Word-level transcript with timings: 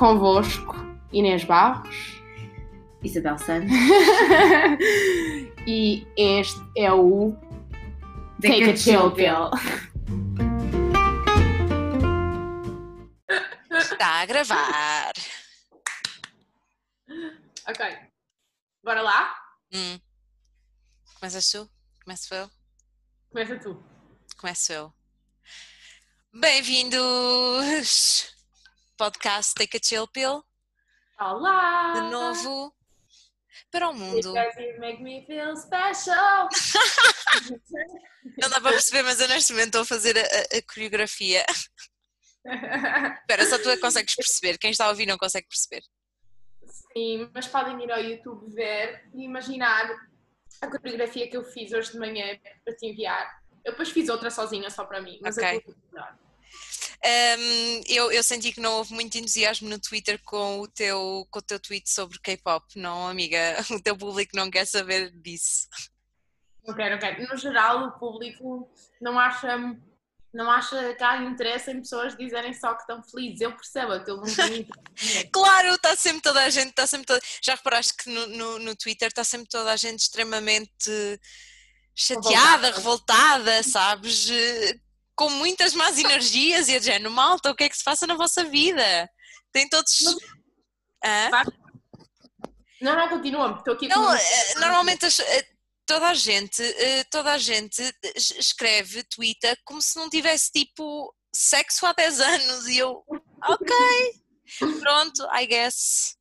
Convosco, 0.00 0.74
Inês 1.12 1.44
Barros. 1.44 2.22
Isabel 3.02 3.36
Santos. 3.36 3.68
e 5.66 6.06
este 6.16 6.58
é 6.74 6.90
o 6.90 7.36
Take, 8.40 8.70
a 8.70 8.76
Chill 8.78 9.10
Pill. 9.10 9.50
Está 13.78 14.22
a 14.22 14.24
gravar. 14.24 15.12
Ok. 17.68 17.98
Bora 18.82 19.02
lá? 19.02 19.36
Hum. 19.70 20.00
Começas 21.16 21.50
tu? 21.50 21.70
Começo 22.02 22.34
eu? 22.34 22.50
Começa 23.28 23.58
tu. 23.58 23.84
Começo 24.38 24.72
eu. 24.72 24.94
Bem-vindos! 26.32 28.39
Podcast 29.10 29.54
Take 29.54 29.78
a 29.78 29.80
Chill 29.82 30.06
Pill, 30.08 30.44
Olá! 31.18 31.94
de 31.94 32.00
novo 32.10 32.70
para 33.72 33.88
o 33.88 33.94
mundo. 33.94 34.34
Make 34.78 35.02
me 35.02 35.24
feel 35.26 35.56
special. 35.56 36.50
Não 38.36 38.50
dá 38.50 38.60
para 38.60 38.72
perceber, 38.72 39.02
mas 39.02 39.18
eu 39.18 39.26
neste 39.28 39.52
momento 39.54 39.68
estou 39.68 39.80
a 39.80 39.84
fazer 39.86 40.18
a, 40.18 40.20
a- 40.20 40.58
a 40.58 40.62
coreografia. 40.74 41.46
Espera, 43.22 43.46
só 43.46 43.56
tu 43.58 43.70
é 43.70 43.76
que 43.76 43.80
consegues 43.80 44.14
perceber. 44.14 44.58
Quem 44.58 44.70
está 44.70 44.84
a 44.84 44.90
ouvir 44.90 45.06
não 45.06 45.16
consegue 45.16 45.48
perceber. 45.48 45.82
Sim, 46.92 47.30
mas 47.34 47.48
podem 47.48 47.82
ir 47.82 47.90
ao 47.90 48.00
YouTube 48.02 48.54
ver 48.54 49.08
e 49.14 49.24
imaginar 49.24 49.88
a 50.60 50.66
coreografia 50.66 51.26
que 51.30 51.38
eu 51.38 51.44
fiz 51.44 51.72
hoje 51.72 51.92
de 51.92 51.98
manhã 51.98 52.38
para 52.66 52.76
te 52.76 52.86
enviar. 52.86 53.40
Eu 53.64 53.72
depois 53.72 53.88
fiz 53.88 54.10
outra 54.10 54.30
sozinha 54.30 54.68
só 54.68 54.84
para 54.84 55.00
mim, 55.00 55.18
mas 55.22 55.38
Ok. 55.38 55.56
eu 55.56 55.62
vou 55.64 55.74
melhor. 55.90 56.18
Hum, 57.02 57.80
eu, 57.88 58.12
eu 58.12 58.22
senti 58.22 58.52
que 58.52 58.60
não 58.60 58.74
houve 58.74 58.92
muito 58.92 59.16
entusiasmo 59.16 59.68
no 59.68 59.78
Twitter 59.78 60.20
com 60.22 60.60
o 60.60 60.68
teu, 60.68 61.26
com 61.30 61.38
o 61.38 61.42
teu 61.42 61.58
tweet 61.58 61.88
sobre 61.88 62.18
K-pop, 62.18 62.66
não, 62.76 63.08
amiga? 63.08 63.38
O 63.70 63.80
teu 63.80 63.96
público 63.96 64.36
não 64.36 64.50
quer 64.50 64.66
saber 64.66 65.10
disso. 65.10 65.66
Não 66.66 66.74
quero, 66.74 66.92
não 66.92 66.98
quero. 66.98 67.26
No 67.26 67.36
geral, 67.38 67.86
o 67.86 67.92
público 67.92 68.70
não 69.00 69.18
acha, 69.18 69.56
não 70.32 70.50
acha 70.50 70.94
que 70.94 71.02
há 71.02 71.22
interesse 71.22 71.70
em 71.70 71.80
pessoas 71.80 72.14
dizerem 72.16 72.52
só 72.52 72.74
que 72.74 72.82
estão 72.82 73.02
felizes. 73.02 73.40
Eu 73.40 73.52
percebo 73.52 73.92
aquilo. 73.92 74.22
Claro, 75.32 75.74
está 75.74 75.96
sempre 75.96 76.20
toda 76.20 76.42
a 76.42 76.50
gente, 76.50 76.68
está 76.68 76.86
sempre 76.86 77.06
toda... 77.06 77.22
Já 77.42 77.54
reparaste 77.54 77.94
que 77.96 78.10
no, 78.10 78.26
no, 78.26 78.58
no 78.58 78.76
Twitter 78.76 79.08
está 79.08 79.24
sempre 79.24 79.48
toda 79.48 79.72
a 79.72 79.76
gente 79.76 80.00
extremamente 80.00 81.18
chateada, 81.94 82.70
revoltada, 82.70 83.62
sabes? 83.62 84.28
Eh, 85.20 85.26
Com 85.26 85.30
muitas 85.30 85.74
más 85.74 85.98
energias 85.98 86.68
e 86.68 86.76
a 86.76 86.80
género, 86.80 87.10
malta, 87.10 87.50
o 87.50 87.54
que 87.54 87.64
é 87.64 87.68
que 87.68 87.76
se 87.76 87.84
passa 87.84 88.06
na 88.06 88.14
vossa 88.14 88.42
vida? 88.44 89.08
Tem 89.52 89.68
todos. 89.68 90.02
Não, 92.80 92.96
não, 92.96 93.08
continua. 93.08 93.56
Estou 93.58 93.74
aqui 93.74 93.86
Não, 93.88 94.02
com- 94.06 94.14
eh, 94.14 94.54
normalmente 94.58 95.04
as- 95.04 95.18
eh, 95.20 95.46
toda 95.84 96.08
a 96.08 96.14
gente, 96.14 96.62
eh, 96.62 97.04
toda 97.10 97.32
a 97.32 97.38
gente 97.38 97.82
es- 98.14 98.30
escreve, 98.38 99.02
twitta 99.04 99.54
como 99.64 99.82
se 99.82 99.96
não 99.96 100.08
tivesse 100.08 100.50
tipo 100.52 101.14
sexo 101.34 101.84
há 101.86 101.92
10 101.92 102.18
anos 102.20 102.66
e 102.68 102.78
eu, 102.78 103.04
ok, 103.44 103.76
pronto, 104.80 105.28
I 105.34 105.46
guess. 105.46 106.16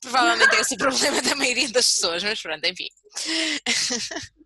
Provavelmente 0.00 0.54
é 0.54 0.60
esse 0.60 0.74
o 0.74 0.78
problema 0.78 1.20
da 1.22 1.34
maioria 1.34 1.68
das 1.70 1.86
pessoas, 1.94 2.22
mas 2.22 2.40
pronto, 2.40 2.64
enfim. 2.64 2.88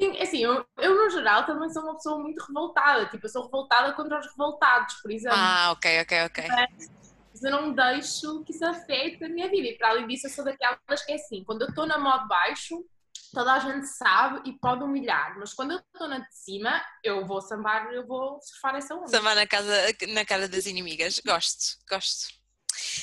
Sim, 0.00 0.16
é 0.16 0.22
assim, 0.22 0.38
eu, 0.38 0.64
eu 0.78 0.94
no 0.94 1.10
geral 1.10 1.44
também 1.44 1.68
sou 1.70 1.82
uma 1.82 1.94
pessoa 1.94 2.18
muito 2.20 2.40
revoltada. 2.44 3.06
Tipo, 3.06 3.26
eu 3.26 3.30
sou 3.30 3.44
revoltada 3.44 3.92
contra 3.94 4.20
os 4.20 4.26
revoltados, 4.26 4.94
por 5.02 5.10
exemplo. 5.10 5.36
Ah, 5.36 5.72
ok, 5.72 6.00
ok, 6.02 6.24
ok. 6.26 6.44
Mas 6.48 7.42
eu 7.42 7.50
não 7.50 7.72
deixo 7.72 8.44
que 8.44 8.52
isso 8.52 8.64
afete 8.64 9.24
a 9.24 9.28
minha 9.28 9.48
vida. 9.48 9.68
E 9.68 9.76
para 9.76 9.90
além 9.90 10.06
disso, 10.06 10.28
eu 10.28 10.30
sou 10.30 10.44
daquelas 10.44 11.04
que 11.04 11.12
é 11.12 11.16
assim: 11.16 11.42
quando 11.44 11.62
eu 11.62 11.68
estou 11.68 11.84
na 11.84 11.98
modo 11.98 12.28
baixo, 12.28 12.84
toda 13.32 13.52
a 13.52 13.58
gente 13.58 13.86
sabe 13.86 14.48
e 14.48 14.52
pode 14.52 14.84
humilhar. 14.84 15.36
Mas 15.36 15.52
quando 15.52 15.72
eu 15.72 15.78
estou 15.78 16.08
na 16.08 16.20
de 16.20 16.34
cima, 16.34 16.80
eu 17.02 17.26
vou 17.26 17.40
sambar, 17.40 17.92
eu 17.92 18.06
vou 18.06 18.40
surfar 18.40 18.76
essa 18.76 18.94
onda. 18.94 19.08
Samar 19.08 19.34
na, 19.34 19.46
casa, 19.48 19.72
na 20.08 20.24
cara 20.24 20.48
das 20.48 20.66
inimigas, 20.66 21.20
gosto, 21.26 21.76
gosto. 21.88 22.38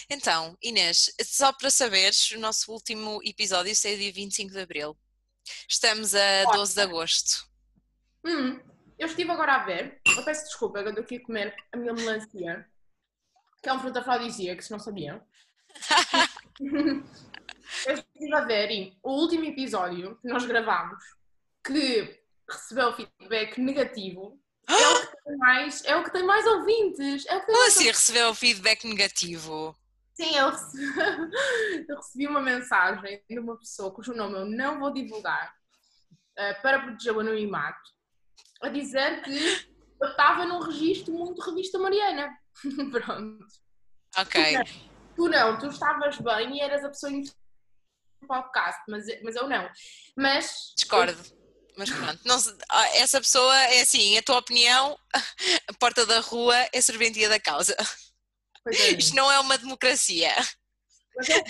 Então, 0.09 0.57
Inês, 0.61 1.11
só 1.23 1.51
para 1.51 1.69
saberes, 1.69 2.31
o 2.31 2.39
nosso 2.39 2.71
último 2.71 3.19
episódio 3.23 3.75
saiu 3.75 3.97
dia 3.97 4.13
25 4.13 4.51
de 4.51 4.59
Abril. 4.59 4.97
Estamos 5.67 6.15
a 6.15 6.43
12 6.51 6.75
de 6.75 6.81
Agosto. 6.81 7.47
Hum, 8.25 8.59
eu 8.97 9.07
estive 9.07 9.31
agora 9.31 9.55
a 9.55 9.65
ver, 9.65 9.99
eu 10.05 10.23
peço 10.23 10.45
desculpa, 10.45 10.79
eu 10.79 10.89
estou 10.89 11.03
aqui 11.03 11.17
a 11.17 11.23
comer 11.23 11.55
a 11.71 11.77
minha 11.77 11.93
melancia, 11.93 12.65
que 13.61 13.69
é 13.69 13.73
um 13.73 13.79
fruto 13.79 13.99
afrodisíaco, 13.99 14.61
se 14.61 14.71
não 14.71 14.79
sabiam. 14.79 15.21
eu 16.59 17.93
estive 17.93 18.33
a 18.33 18.45
ver 18.45 18.71
e 18.71 18.97
o 19.03 19.11
último 19.11 19.45
episódio 19.45 20.17
que 20.21 20.27
nós 20.27 20.45
gravámos, 20.45 21.03
que 21.63 22.21
recebeu 22.49 22.93
feedback 22.93 23.59
negativo, 23.59 24.39
é 24.67 24.87
o 24.87 25.01
que 25.01 25.23
tem 25.23 25.37
mais, 25.37 25.85
é 25.85 25.95
o 25.95 26.03
que 26.03 26.11
tem 26.11 26.23
mais 26.23 26.45
ouvintes. 26.45 27.25
É 27.27 27.35
o 27.35 27.39
que 27.39 27.45
tem 27.45 27.55
Como 27.55 27.59
mais 27.59 27.75
assim 27.75 27.85
recebeu 27.85 28.33
feedback 28.33 28.87
negativo? 28.87 29.75
Sim, 30.15 30.35
eu 30.35 30.49
recebi, 30.49 30.83
eu 31.89 31.95
recebi 31.97 32.27
uma 32.27 32.41
mensagem 32.41 33.21
de 33.29 33.39
uma 33.39 33.57
pessoa 33.57 33.93
cujo 33.93 34.13
nome 34.13 34.37
eu 34.37 34.45
não 34.45 34.79
vou 34.79 34.91
divulgar 34.91 35.53
eh, 36.37 36.53
para 36.55 36.79
proteger 36.79 37.15
o 37.15 37.19
anonimato, 37.19 37.89
a 38.61 38.69
dizer 38.69 39.21
que 39.23 39.67
eu 40.01 40.09
estava 40.09 40.45
num 40.45 40.59
registro 40.59 41.13
muito 41.13 41.41
revista 41.41 41.77
Mariana. 41.77 42.29
Pronto. 42.91 43.45
Ok, 44.17 44.55
Tu 45.15 45.29
não, 45.29 45.57
tu 45.57 45.67
estavas 45.67 46.17
bem 46.17 46.57
e 46.57 46.61
eras 46.61 46.83
a 46.83 46.89
pessoa 46.89 47.11
do 47.11 48.27
podcast, 48.27 48.81
mas, 48.89 49.05
mas 49.23 49.35
eu 49.35 49.47
não. 49.47 49.69
Mas. 50.17 50.73
discordo. 50.77 51.21
Mas 51.77 51.89
pronto, 51.89 52.21
não 52.23 52.37
ah, 52.69 52.87
essa 52.95 53.19
pessoa 53.19 53.53
é 53.65 53.81
assim, 53.81 54.17
a 54.17 54.23
tua 54.23 54.37
opinião, 54.37 54.97
a 55.69 55.73
porta 55.73 56.05
da 56.05 56.21
rua 56.21 56.55
é 56.71 56.79
serventia 56.79 57.27
da 57.27 57.39
causa. 57.39 57.75
É, 58.67 58.91
Isto 58.93 59.15
não 59.15 59.31
é 59.31 59.39
uma 59.39 59.57
democracia. 59.57 60.33
Mas, 61.15 61.29
eu- 61.29 61.43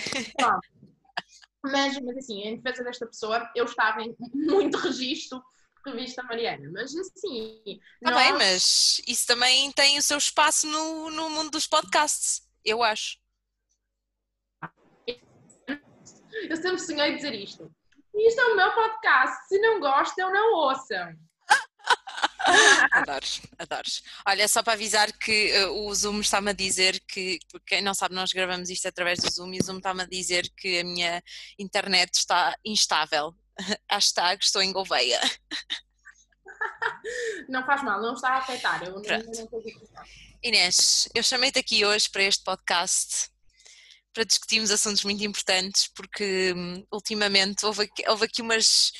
mas, 1.64 1.98
mas 2.00 2.16
assim, 2.18 2.42
em 2.42 2.56
defesa 2.60 2.84
desta 2.84 3.06
pessoa, 3.06 3.50
eu 3.54 3.64
estava 3.64 4.02
em 4.02 4.14
muito 4.34 4.76
registro 4.78 5.42
revista 5.84 6.22
Mariana. 6.24 6.68
Mas 6.72 6.94
assim. 6.96 7.62
Está 7.66 8.10
nós- 8.10 8.22
bem, 8.22 8.32
mas 8.34 9.00
isso 9.06 9.26
também 9.26 9.70
tem 9.72 9.98
o 9.98 10.02
seu 10.02 10.18
espaço 10.18 10.66
no, 10.66 11.10
no 11.10 11.30
mundo 11.30 11.50
dos 11.50 11.66
podcasts, 11.66 12.42
eu 12.64 12.82
acho. 12.82 13.18
Eu 16.48 16.56
sempre 16.56 16.78
sonhei 16.78 17.14
dizer 17.16 17.34
isto. 17.34 17.70
Isto 18.14 18.40
é 18.40 18.44
o 18.46 18.56
meu 18.56 18.72
podcast. 18.72 19.48
Se 19.48 19.58
não 19.58 19.80
gostam, 19.80 20.32
não 20.32 20.54
ouçam. 20.54 21.14
Adores, 22.92 23.42
adores. 23.58 24.02
Olha, 24.26 24.46
só 24.48 24.62
para 24.62 24.74
avisar 24.74 25.12
que 25.12 25.50
eh, 25.50 25.66
o 25.66 25.92
Zoom 25.94 26.20
está-me 26.20 26.50
a 26.50 26.54
dizer 26.54 27.00
que, 27.08 27.38
porque 27.50 27.74
quem 27.76 27.82
não 27.82 27.94
sabe, 27.94 28.14
nós 28.14 28.32
gravamos 28.32 28.70
isto 28.70 28.86
através 28.86 29.18
do 29.18 29.30
Zoom 29.30 29.54
e 29.54 29.58
o 29.58 29.64
Zoom 29.64 29.78
está-me 29.78 30.02
a 30.02 30.06
dizer 30.06 30.48
que 30.56 30.78
a 30.78 30.84
minha 30.84 31.22
internet 31.58 32.14
está 32.14 32.56
instável. 32.64 33.34
Hashtag 33.90 34.42
estou 34.42 34.62
em 34.62 34.72
Gouveia. 34.72 35.20
Não 37.48 37.64
faz 37.64 37.82
mal, 37.82 38.00
não 38.00 38.14
está 38.14 38.30
a 38.30 38.38
afetar. 38.38 38.82
Eu 38.82 38.92
não, 38.92 39.02
Pronto. 39.02 39.26
pensar. 39.26 40.04
Inês, 40.42 41.08
eu 41.14 41.22
chamei-te 41.22 41.58
aqui 41.58 41.84
hoje 41.84 42.08
para 42.10 42.22
este 42.22 42.42
podcast 42.42 43.30
para 44.12 44.24
discutirmos 44.24 44.70
assuntos 44.70 45.04
muito 45.04 45.22
importantes 45.24 45.88
porque 45.88 46.54
hum, 46.56 46.82
ultimamente 46.90 47.66
houve 47.66 47.82
aqui, 47.82 48.08
houve 48.08 48.24
aqui 48.24 48.40
umas, 48.40 48.92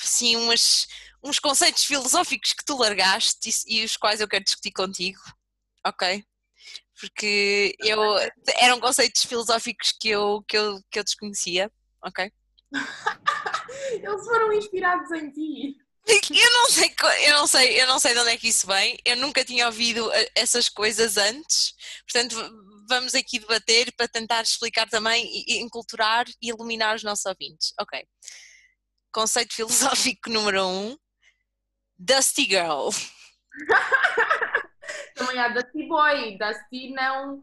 assim, 0.00 0.36
umas, 0.36 0.86
uns 1.22 1.38
conceitos 1.38 1.84
filosóficos 1.84 2.52
que 2.52 2.64
tu 2.64 2.76
largaste 2.76 3.50
e, 3.66 3.80
e 3.80 3.84
os 3.84 3.96
quais 3.96 4.20
eu 4.20 4.28
quero 4.28 4.44
discutir 4.44 4.72
contigo, 4.72 5.20
ok? 5.86 6.24
Porque 6.98 7.74
eu, 7.80 8.00
eram 8.58 8.78
conceitos 8.80 9.24
filosóficos 9.24 9.92
que 9.98 10.08
eu, 10.08 10.44
que 10.46 10.56
eu, 10.56 10.80
que 10.90 10.98
eu 10.98 11.04
desconhecia, 11.04 11.70
ok? 12.04 12.30
Eles 13.92 14.24
foram 14.24 14.52
inspirados 14.52 15.10
em 15.12 15.30
ti. 15.30 15.76
Eu 16.06 16.52
não 16.52 16.68
sei, 16.68 16.94
eu 17.28 17.34
não 17.36 17.46
sei, 17.46 17.80
eu 17.80 17.86
não 17.86 17.98
sei 17.98 18.14
de 18.14 18.20
onde 18.20 18.30
é 18.30 18.36
que 18.36 18.48
isso 18.48 18.66
vem. 18.66 18.98
Eu 19.04 19.16
nunca 19.16 19.44
tinha 19.44 19.66
ouvido 19.66 20.10
eh, 20.12 20.30
essas 20.34 20.68
coisas 20.68 21.16
antes. 21.16 21.74
Portanto, 22.10 22.36
vamos 22.88 23.14
aqui 23.14 23.38
debater 23.38 23.92
para 23.96 24.08
tentar 24.08 24.42
explicar 24.42 24.88
também 24.88 25.24
e 25.46 25.58
enculturar 25.58 26.26
e 26.42 26.48
iluminar 26.48 26.96
os 26.96 27.04
nossos 27.04 27.26
ouvintes. 27.26 27.72
Ok. 27.78 28.04
Conceito 29.12 29.54
filosófico 29.54 30.30
número 30.30 30.66
um. 30.66 30.96
Dusty 32.04 32.44
Girl. 32.46 32.88
Também 35.14 35.38
há 35.38 35.48
Dusty 35.48 35.86
Boy. 35.86 36.38
Dusty 36.38 36.92
não, 36.94 37.42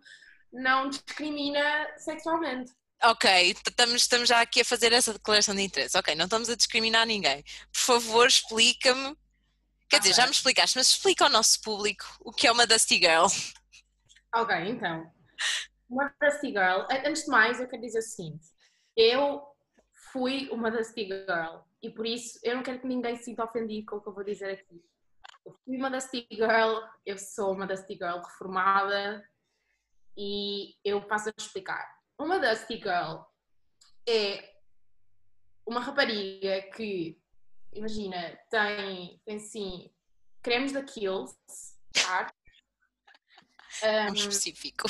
não 0.51 0.89
discrimina 0.89 1.88
sexualmente. 1.98 2.71
Ok, 3.04 3.51
estamos, 3.68 3.94
estamos 4.01 4.27
já 4.27 4.42
aqui 4.42 4.62
a 4.62 4.65
fazer 4.65 4.92
essa 4.92 5.13
declaração 5.13 5.54
de 5.56 5.62
interesse. 5.62 5.95
Ok, 5.98 6.15
não 6.15 6.25
estamos 6.25 6.50
a 6.50 6.56
discriminar 6.56 7.06
ninguém. 7.06 7.44
Por 7.71 7.80
favor, 7.80 8.27
explica-me. 8.27 9.15
Quer 9.88 10.00
dizer, 10.00 10.13
Ok. 10.13 10.21
já 10.24 10.25
me 10.25 10.31
explicaste, 10.31 10.77
mas 10.77 10.89
explica 10.89 11.24
ao 11.25 11.30
nosso 11.30 11.62
público 11.62 12.06
o 12.21 12.31
que 12.33 12.48
é 12.48 12.51
uma 12.51 12.65
Dusty 12.65 12.95
Girl. 12.95 13.27
Ok, 14.33 14.56
então. 14.68 15.10
uma 15.88 16.12
Dusty 16.19 16.48
Girl, 16.48 16.81
antes 17.06 17.24
de 17.25 17.30
mais, 17.30 17.60
eu 17.62 17.68
quero 17.68 17.81
dizer 17.83 18.00
o 18.00 18.01
seguinte: 18.01 18.45
eu 18.98 19.44
fui 20.12 20.50
uma 20.51 20.71
Dusty 20.71 21.06
Girl 21.06 21.60
e 21.81 21.89
por 21.89 22.06
isso 22.06 22.39
eu 22.44 22.56
não 22.56 22.63
quero 22.63 22.79
que 22.79 22.88
ninguém 22.88 23.15
se 23.15 23.25
sinta 23.25 23.44
ofendido 23.44 23.85
com 23.85 23.97
o 23.97 24.01
que 24.01 24.09
eu 24.09 24.13
vou 24.13 24.24
dizer 24.24 24.51
aqui. 24.51 24.83
Eu 25.45 25.53
fui 25.63 25.77
uma 25.77 25.89
Dusty 25.89 26.27
Girl, 26.31 26.79
eu 27.06 27.18
sou 27.18 27.53
uma 27.53 27.68
Dusty 27.68 27.94
Girl 27.94 28.18
reformada 28.18 29.27
e 30.18 30.75
eu 30.83 31.01
passo 31.06 31.29
a 31.29 31.33
explicar. 31.38 31.88
Uma 32.19 32.39
Dusty 32.39 32.77
Girl 32.77 33.21
é 34.07 34.56
uma 35.65 35.79
rapariga 35.79 36.62
que, 36.75 37.21
imagina, 37.74 38.38
tem, 38.50 39.21
tem 39.25 39.39
sim, 39.39 39.91
cremes 40.41 40.71
da 40.71 40.81
Kills, 40.83 41.35
tá? 41.94 42.31
Um, 43.83 44.13
específico. 44.13 44.88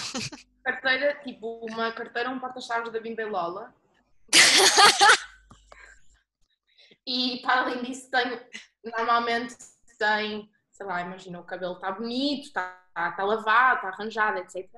Carteira, 0.63 1.19
tipo, 1.23 1.65
uma 1.65 1.91
carteira, 1.91 2.29
um 2.29 2.39
porta-chaves 2.39 2.91
da 2.91 2.99
Bimba 2.99 3.25
Lola. 3.25 3.73
e 7.07 7.41
para 7.41 7.61
além 7.61 7.81
disso, 7.83 8.11
tem, 8.11 8.37
normalmente 8.83 9.55
tem, 9.97 10.51
sei 10.73 10.85
lá, 10.85 11.01
imagina, 11.01 11.39
o 11.39 11.45
cabelo 11.45 11.75
está 11.75 11.89
bonito, 11.89 12.47
está 12.47 12.83
tá 12.93 13.23
lavado, 13.23 13.77
está 13.77 13.87
arranjado, 13.87 14.39
etc. 14.39 14.69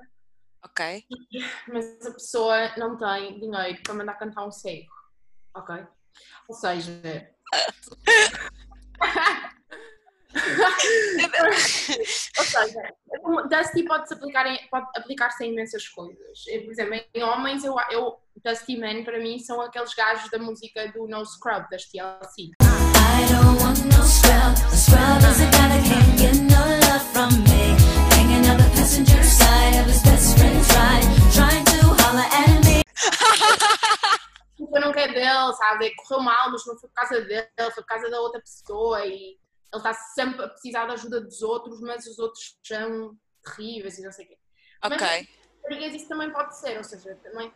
Ok. 0.64 1.04
Mas 1.66 2.06
a 2.06 2.12
pessoa 2.12 2.76
não 2.76 2.96
tem 2.96 3.40
dinheiro 3.40 3.82
para 3.82 3.94
mandar 3.94 4.14
cantar 4.14 4.46
um 4.46 4.52
cego. 4.52 4.92
Ok? 5.54 5.84
Ou 6.48 6.54
seja. 6.54 7.34
Ou 12.38 12.44
seja, 12.44 12.94
Dusty 13.48 13.84
pode-se 13.84 14.14
aplicar 14.14 14.46
em, 14.46 14.68
pode 14.68 14.86
aplicar-se 14.96 15.44
em 15.44 15.52
imensas 15.52 15.88
coisas. 15.88 16.44
Por 16.44 16.70
exemplo, 16.70 16.94
em 17.12 17.24
homens, 17.24 17.64
eu, 17.64 17.74
eu, 17.90 18.20
Dusty 18.44 18.78
Man 18.78 19.04
para 19.04 19.18
mim 19.18 19.38
são 19.38 19.60
aqueles 19.60 19.94
gajos 19.94 20.30
da 20.30 20.38
música 20.38 20.90
do 20.92 21.06
No 21.06 21.24
Scrub, 21.24 21.68
das 21.70 21.84
TLC. 21.84 22.52
I 22.62 23.26
don't 23.28 23.60
want 23.62 23.78
no 23.84 24.02
scrub. 24.02 24.56
A 24.72 24.76
scrub 24.76 25.22
is 25.28 25.40
a 25.40 25.50
guy 25.50 25.68
that 25.68 25.84
can't 25.84 26.18
get 26.18 26.36
no 26.36 26.62
love 26.88 27.04
from 27.12 27.30
me. 27.44 27.76
Hanging 28.14 28.48
out 28.48 28.58
the 28.58 28.70
passenger 28.74 29.22
side 29.22 29.80
of 29.80 29.86
his 29.86 30.02
best 30.02 30.38
friend's 30.38 30.68
ride, 30.72 31.04
trying 31.34 31.64
to 31.64 31.86
holler 32.02 32.28
at 32.32 32.64
me. 32.64 32.82
não 34.80 34.92
quer 34.92 35.12
dele, 35.12 35.52
sabe? 35.54 35.94
Correu 35.96 36.22
mal, 36.22 36.50
mas 36.50 36.64
não 36.66 36.78
foi 36.78 36.88
por 36.88 36.94
causa 36.94 37.20
dele, 37.20 37.46
foi 37.56 37.82
por 37.82 37.86
causa 37.86 38.10
da 38.10 38.20
outra 38.20 38.40
pessoa 38.40 39.06
e 39.06 39.12
ele 39.12 39.38
está 39.72 39.92
sempre 39.92 40.44
a 40.44 40.48
precisar 40.48 40.86
da 40.86 40.94
ajuda 40.94 41.20
dos 41.20 41.42
outros, 41.42 41.80
mas 41.80 42.06
os 42.06 42.18
outros 42.18 42.58
são 42.66 43.16
terríveis 43.44 43.98
e 43.98 44.02
não 44.02 44.12
sei 44.12 44.24
o 44.24 44.28
quê. 44.28 44.38
Ok. 44.82 45.28
Mas 45.68 45.94
isso 45.94 46.08
também 46.08 46.32
pode 46.32 46.58
ser, 46.58 46.78
ou 46.78 46.84
seja, 46.84 47.14
também, 47.22 47.52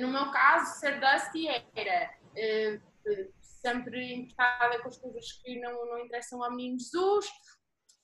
no 0.00 0.08
meu 0.08 0.30
caso, 0.30 0.80
ser 0.80 1.00
Dusty 1.00 1.48
era 1.74 2.10
uh, 2.32 3.32
sempre 3.40 4.14
importada 4.14 4.80
com 4.80 4.88
as 4.88 4.96
coisas 4.96 5.32
que 5.32 5.60
não, 5.60 5.86
não 5.86 5.98
interessam 6.00 6.42
ao 6.42 6.50
menino 6.50 6.78
Jesus, 6.78 7.26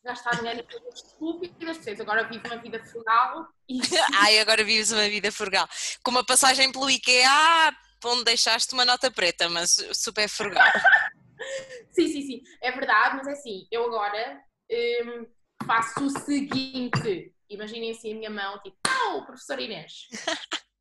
gastar 0.05 0.37
dinheiro 0.37 0.61
em 0.61 0.65
coisas 0.65 1.01
estúpidas, 1.01 1.77
portanto, 1.77 2.03
agora 2.03 2.29
vivo 2.29 2.47
uma 2.47 2.57
vida 2.57 2.85
frugal. 2.85 3.49
E... 3.69 3.81
Ai, 4.23 4.39
agora 4.39 4.65
vives 4.65 4.93
uma 4.93 5.09
vida 5.09 5.31
frugal. 5.31 5.69
Com 6.03 6.11
uma 6.11 6.25
passagem 6.25 6.73
pelo 6.73 6.91
IKEA, 6.91 7.73
onde 8.05 8.25
deixaste 8.25 8.73
uma 8.75 8.85
nota 8.85 9.11
preta, 9.11 9.49
mas 9.49 9.77
super 9.93 10.29
frugal. 10.29 10.65
sim, 11.93 12.09
sim, 12.09 12.23
sim, 12.23 12.43
é 12.61 12.73
verdade, 12.73 13.17
mas 13.17 13.27
é 13.29 13.33
assim, 13.33 13.67
eu 13.71 13.85
agora 13.85 14.43
um, 14.71 15.27
faço 15.65 16.05
o 16.05 16.11
seguinte: 16.11 17.33
imaginem 17.49 17.93
assim 17.93 18.13
a 18.13 18.17
minha 18.17 18.31
mão, 18.31 18.61
tipo, 18.63 18.77
oh, 19.11 19.25
professor 19.25 19.61
Inês. 19.61 20.09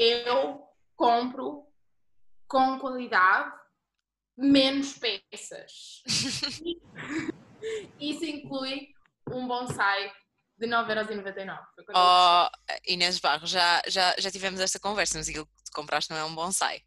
eu 0.00 0.66
compro 0.96 1.66
com 2.48 2.78
qualidade 2.78 3.52
menos 4.36 4.98
peças. 4.98 6.02
Isso 8.00 8.24
inclui 8.24 8.88
um 9.30 9.46
bonsai 9.46 10.10
de 10.56 10.66
9,99€. 10.66 11.58
Oh, 11.94 12.48
Inês 12.86 13.20
Barros, 13.20 13.50
já, 13.50 13.82
já, 13.86 14.14
já 14.18 14.30
tivemos 14.30 14.58
esta 14.60 14.80
conversa, 14.80 15.18
mas 15.18 15.28
aquilo 15.28 15.46
que 15.46 15.72
compraste 15.74 16.10
não 16.10 16.18
é 16.18 16.24
um 16.24 16.34
bonsai. 16.34 16.80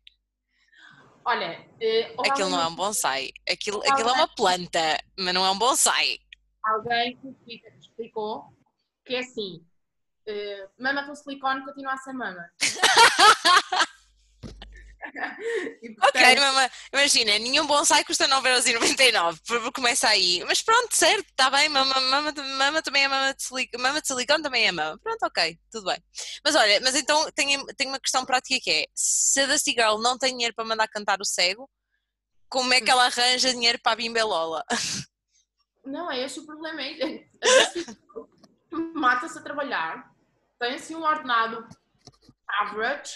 Olha, 1.25 1.59
uh, 1.61 2.31
aquilo 2.31 2.49
não 2.49 2.61
é 2.61 2.67
um 2.67 2.75
bonsai. 2.75 3.29
Aquilo, 3.49 3.79
aquilo 3.87 4.09
é 4.09 4.13
uma 4.13 4.27
planta, 4.27 4.99
mas 5.17 5.33
não 5.33 5.45
é 5.45 5.51
um 5.51 5.57
bonsai. 5.57 6.17
Alguém 6.65 7.15
que 7.45 7.61
explicou 7.79 8.45
que 9.05 9.15
é 9.15 9.19
assim: 9.19 9.65
uh, 10.27 10.69
mama 10.81 11.05
com 11.05 11.15
silicone 11.15 11.63
continua 11.63 11.93
a 11.93 11.97
ser 11.97 12.13
mama. 12.13 12.49
ok, 16.01 16.21
imagina, 16.93 17.37
nenhum 17.39 17.67
bonsai 17.67 18.03
custa 18.03 18.27
9,99€, 18.27 19.71
começa 19.73 20.07
aí. 20.07 20.43
Mas 20.45 20.61
pronto, 20.61 20.95
certo, 20.95 21.27
está 21.29 21.49
bem, 21.49 21.69
mama, 21.69 21.99
mama, 22.01 22.33
mama 22.57 22.81
também 22.81 23.03
é 23.03 23.07
mama 23.07 23.33
de, 23.33 23.43
silicone, 23.43 23.83
mama 23.83 24.01
de 24.01 24.07
silicone, 24.07 24.43
também 24.43 24.67
é 24.67 24.71
mama. 24.71 24.97
Pronto, 24.99 25.23
ok, 25.23 25.57
tudo 25.71 25.85
bem. 25.85 26.03
Mas 26.43 26.55
olha, 26.55 26.79
mas 26.81 26.95
então 26.95 27.29
tenho, 27.35 27.65
tenho 27.77 27.91
uma 27.91 27.99
questão 27.99 28.25
prática 28.25 28.59
que 28.61 28.71
é, 28.71 28.85
se 28.95 29.41
a 29.41 29.45
Dusty 29.45 29.71
Girl 29.71 29.97
não 29.99 30.17
tem 30.17 30.31
dinheiro 30.31 30.55
para 30.55 30.65
mandar 30.65 30.87
cantar 30.87 31.19
o 31.21 31.25
cego, 31.25 31.69
como 32.49 32.73
é 32.73 32.81
que 32.81 32.89
ela 32.89 33.05
arranja 33.05 33.51
dinheiro 33.51 33.79
para 33.81 33.93
a 33.93 33.95
Bimbelola? 33.95 34.63
Não, 35.85 36.09
é 36.09 36.23
esse 36.23 36.39
o 36.39 36.45
problema. 36.45 36.81
É, 36.81 37.25
mata-se 38.95 39.37
a 39.37 39.41
trabalhar, 39.41 40.11
tem 40.59 40.75
assim 40.75 40.95
um 40.95 41.03
ordenado 41.03 41.67
average, 42.61 43.13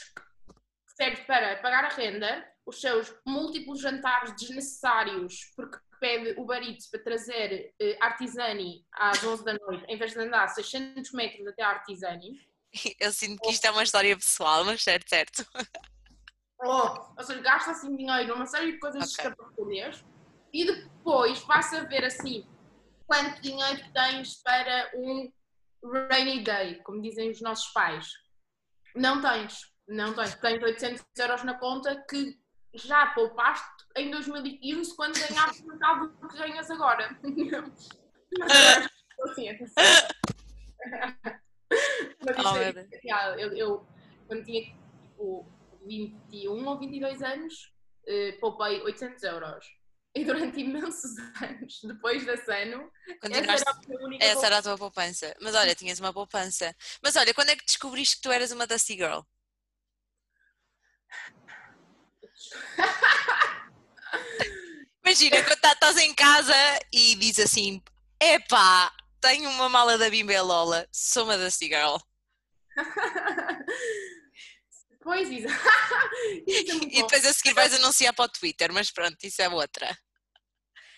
serve 0.95 1.21
para 1.23 1.57
pagar 1.57 1.85
a 1.85 1.89
renda, 1.89 2.45
os 2.65 2.81
seus 2.81 3.13
múltiplos 3.25 3.81
jantares 3.81 4.35
desnecessários, 4.35 5.51
porque 5.55 5.77
pede 5.99 6.35
o 6.37 6.53
Eats 6.53 6.89
para 6.89 7.03
trazer 7.03 7.73
uh, 7.81 8.03
Artisani 8.03 8.85
às 8.91 9.23
11 9.23 9.43
da 9.43 9.53
noite, 9.53 9.85
em 9.87 9.97
vez 9.97 10.13
de 10.13 10.19
andar 10.19 10.47
600 10.47 11.11
metros 11.13 11.47
até 11.47 11.63
a 11.63 11.69
Artisani. 11.69 12.39
Eu 12.99 13.11
sinto 13.11 13.41
que 13.41 13.51
isto 13.51 13.65
é 13.65 13.71
uma 13.71 13.83
história 13.83 14.15
pessoal, 14.15 14.63
mas 14.63 14.83
certo, 14.83 15.09
certo. 15.09 15.45
Oh, 16.59 17.13
ou 17.15 17.23
seja, 17.23 17.39
gasta 17.41 17.71
assim 17.71 17.95
dinheiro 17.95 18.29
numa 18.29 18.45
série 18.45 18.71
de 18.71 18.79
coisas 18.79 19.13
okay. 19.13 19.29
escapulhas 19.29 20.03
e 20.51 20.65
depois 20.65 21.39
vai 21.41 21.61
saber 21.61 22.03
assim 22.03 22.47
quanto 23.05 23.41
dinheiro 23.41 23.81
tens 23.93 24.41
para 24.41 24.91
um 24.95 25.31
rainy 26.09 26.43
day, 26.43 26.81
como 26.83 27.01
dizem 27.01 27.29
os 27.29 27.41
nossos 27.41 27.71
pais. 27.73 28.11
Não 28.97 29.21
tens. 29.21 29.61
Não 29.87 30.13
tens, 30.13 30.35
tens 30.35 30.61
800 30.61 31.05
euros 31.19 31.43
na 31.43 31.53
conta 31.53 31.95
que 32.09 32.37
já 32.73 33.07
poupaste 33.07 33.85
em 33.95 34.11
2015 34.11 34.95
quando 34.95 35.17
ganhavas 35.19 35.61
metade 35.61 36.07
do 36.19 36.27
que 36.27 36.37
ganhas 36.37 36.69
agora. 36.69 37.17
Mas 38.37 39.31
assim, 39.31 39.47
é 39.49 39.57
Mas 42.25 42.57
é 42.57 42.99
real. 43.03 43.39
Eu, 43.39 43.55
eu, 43.55 43.87
quando 44.27 44.43
tinha 44.43 44.63
tipo, 44.63 45.45
21 45.85 46.67
ou 46.67 46.77
22 46.77 47.21
anos, 47.23 47.73
uh, 48.07 48.39
poupei 48.39 48.81
800 48.81 49.23
euros. 49.23 49.65
E 50.17 50.25
durante 50.25 50.59
imensos 50.59 51.15
anos, 51.39 51.79
depois 51.83 52.25
desse 52.25 52.51
ano, 52.51 52.91
essa 53.21 53.37
era, 53.37 53.53
a 53.53 53.57
essa 54.19 54.45
era 54.47 54.57
a 54.57 54.63
tua 54.63 54.75
poupança. 54.75 55.37
Mas 55.39 55.53
olha, 55.53 55.75
tinhas 55.75 55.99
uma 55.99 56.11
poupança. 56.11 56.75
Mas 57.03 57.15
olha, 57.15 57.35
quando 57.35 57.49
é 57.49 57.55
que 57.55 57.63
descobriste 57.63 58.15
que 58.15 58.23
tu 58.23 58.31
eras 58.31 58.51
uma 58.51 58.65
Dusty 58.65 58.95
Girl? 58.95 59.19
Imagina, 65.05 65.43
quando 65.43 65.59
tá, 65.59 65.73
estás 65.73 65.97
em 65.97 66.15
casa 66.15 66.55
e 66.91 67.13
diz 67.13 67.37
assim: 67.37 67.79
Epá, 68.19 68.91
tenho 69.21 69.47
uma 69.51 69.69
mala 69.69 69.99
da 69.99 70.09
Bimba 70.09 70.41
Lola, 70.41 70.89
sou 70.91 71.25
uma 71.25 71.37
da 71.37 71.47
Girl. 71.51 71.97
Pois, 75.07 75.29
isso. 75.29 75.47
isso 76.45 76.71
é 76.71 76.75
e 76.75 77.01
depois 77.01 77.25
a 77.25 77.31
seguir 77.31 77.53
vais 77.53 77.73
anunciar 77.73 78.13
para 78.13 78.25
o 78.25 78.29
Twitter, 78.29 78.73
mas 78.73 78.91
pronto, 78.91 79.15
isso 79.23 79.41
é 79.41 79.47
outra. 79.47 79.97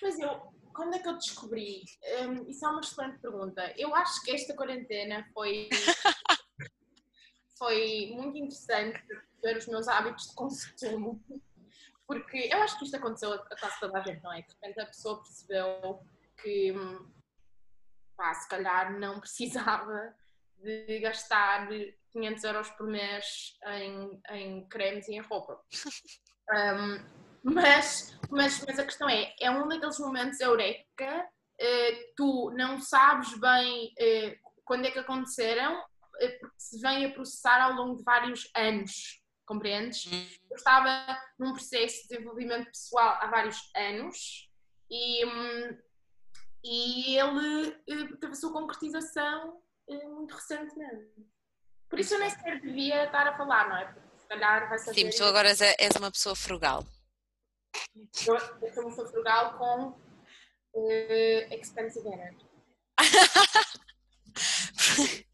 Mas 0.01 0.19
eu, 0.19 0.53
quando 0.73 0.95
é 0.95 0.99
que 0.99 1.07
eu 1.07 1.17
descobri? 1.17 1.83
Um, 2.21 2.49
isso 2.49 2.65
é 2.65 2.69
uma 2.69 2.81
excelente 2.81 3.19
pergunta. 3.19 3.73
Eu 3.77 3.93
acho 3.95 4.21
que 4.23 4.31
esta 4.31 4.55
quarentena 4.55 5.27
foi, 5.33 5.69
foi 7.57 8.11
muito 8.13 8.37
interessante 8.37 9.01
ver 9.43 9.57
os 9.57 9.67
meus 9.67 9.87
hábitos 9.87 10.29
de 10.29 10.35
consumo. 10.35 11.23
Porque 12.07 12.49
eu 12.51 12.61
acho 12.63 12.77
que 12.79 12.85
isto 12.85 12.97
aconteceu 12.97 13.33
a 13.33 13.37
quase 13.37 13.79
toda 13.79 13.99
a 13.99 14.01
gente, 14.01 14.23
não 14.23 14.33
é? 14.33 14.41
De 14.41 14.53
repente 14.53 14.79
a 14.79 14.85
pessoa 14.87 15.21
percebeu 15.21 16.03
que, 16.41 16.73
pá, 18.15 18.33
se 18.33 18.49
calhar 18.49 18.97
não 18.97 19.19
precisava 19.19 20.15
de 20.57 20.99
gastar 20.99 21.67
500 22.11 22.43
euros 22.43 22.69
por 22.71 22.87
mês 22.87 23.57
em, 23.67 24.21
em 24.31 24.67
cremes 24.67 25.07
e 25.07 25.13
em 25.15 25.21
roupa. 25.21 25.61
Um, 26.51 27.18
mas, 27.43 28.17
mas, 28.29 28.63
mas 28.65 28.79
a 28.79 28.85
questão 28.85 29.09
é, 29.09 29.33
é 29.39 29.49
um 29.51 29.67
daqueles 29.67 29.99
momentos 29.99 30.39
eureka, 30.39 31.27
uh, 31.61 32.13
tu 32.15 32.51
não 32.55 32.79
sabes 32.79 33.37
bem 33.39 33.93
uh, 33.93 34.49
quando 34.69 34.85
é 34.85 34.91
que 34.91 34.99
aconteceram, 34.99 35.83
eh, 36.19 36.37
porque 36.39 36.55
se 36.59 36.79
vem 36.79 37.05
a 37.05 37.11
processar 37.11 37.61
ao 37.61 37.73
longo 37.73 37.97
de 37.97 38.03
vários 38.03 38.49
anos, 38.55 39.21
compreendes? 39.45 40.05
Hum. 40.05 40.27
Eu 40.51 40.55
estava 40.55 41.17
num 41.39 41.53
processo 41.53 42.03
de 42.03 42.09
desenvolvimento 42.09 42.65
pessoal 42.65 43.17
há 43.19 43.27
vários 43.27 43.57
anos 43.75 44.47
e, 44.91 45.25
hum, 45.25 45.77
e 46.63 47.17
ele 47.17 47.69
eh, 47.87 48.15
teve 48.19 48.33
a 48.33 48.35
sua 48.35 48.53
concretização 48.53 49.59
eh, 49.89 50.07
muito 50.07 50.35
recentemente. 50.35 51.27
Por 51.89 51.99
isso 51.99 52.13
eu 52.13 52.19
nem 52.19 52.29
sequer 52.29 52.61
devia 52.61 53.05
estar 53.05 53.27
a 53.27 53.35
falar, 53.35 53.69
não 53.69 53.77
é? 53.77 53.85
Porque 53.85 54.19
se 54.19 54.27
calhar 54.27 54.69
vai 54.69 54.77
saber. 54.77 54.93
Sim, 54.93 55.09
tu 55.17 55.23
agora 55.23 55.49
és 55.49 55.95
uma 55.95 56.11
pessoa 56.11 56.35
frugal. 56.35 56.85
Eu, 58.25 58.37
pessoa 58.59 59.07
frugal 59.09 59.57
com 59.57 59.99
eh, 60.75 61.47
expensive 61.59 62.07
energy. 62.07 62.45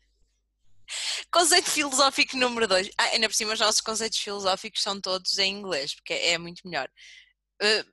Conceito 1.31 1.69
filosófico 1.69 2.37
número 2.37 2.67
2. 2.67 2.89
Ah, 2.97 3.03
ainda 3.05 3.27
por 3.27 3.35
cima, 3.35 3.53
os 3.53 3.59
nossos 3.59 3.81
conceitos 3.81 4.19
filosóficos 4.19 4.81
são 4.81 4.99
todos 5.01 5.37
em 5.37 5.57
inglês, 5.59 5.93
porque 5.95 6.13
é 6.13 6.37
muito 6.37 6.61
melhor. 6.65 6.87
Uh, 7.61 7.83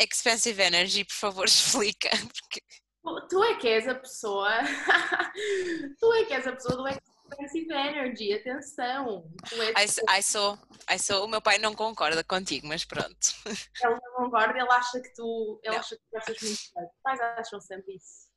expensive 0.00 0.60
energy, 0.62 1.04
por 1.04 1.14
favor, 1.14 1.44
explica. 1.46 2.10
Porque... 2.10 2.60
Tu- 3.02 3.28
Tu 3.28 3.44
é 3.44 3.54
que 3.56 3.68
és 3.68 3.88
a 3.88 3.94
pessoa. 3.94 4.50
tu 6.00 6.12
é 6.14 6.24
que 6.24 6.34
és 6.34 6.46
a 6.46 6.52
pessoa 6.52 6.76
do 6.76 6.82
expensive 7.30 7.72
energy. 7.72 8.32
Atenção. 8.32 9.30
Ai, 9.74 10.22
sou, 10.22 10.58
ai, 10.86 10.98
sou, 10.98 11.24
o 11.24 11.28
meu 11.28 11.40
pai 11.40 11.58
não 11.58 11.74
concorda 11.74 12.22
contigo, 12.24 12.66
mas 12.66 12.84
pronto. 12.84 13.18
Ele 13.82 13.94
não 13.94 14.24
concorda, 14.24 14.58
ele 14.58 14.70
acha 14.70 15.00
que 15.00 15.12
tu, 15.14 15.60
ele 15.64 15.74
Não. 15.74 15.80
acha 15.80 15.96
que 15.96 16.02
tu 16.02 16.10
gostas 16.12 16.36
muito 16.42 16.56
de 16.56 16.84
Os 16.84 17.02
pais 17.02 17.20
acham 17.20 17.60
sempre 17.60 17.94
isso. 17.94 18.30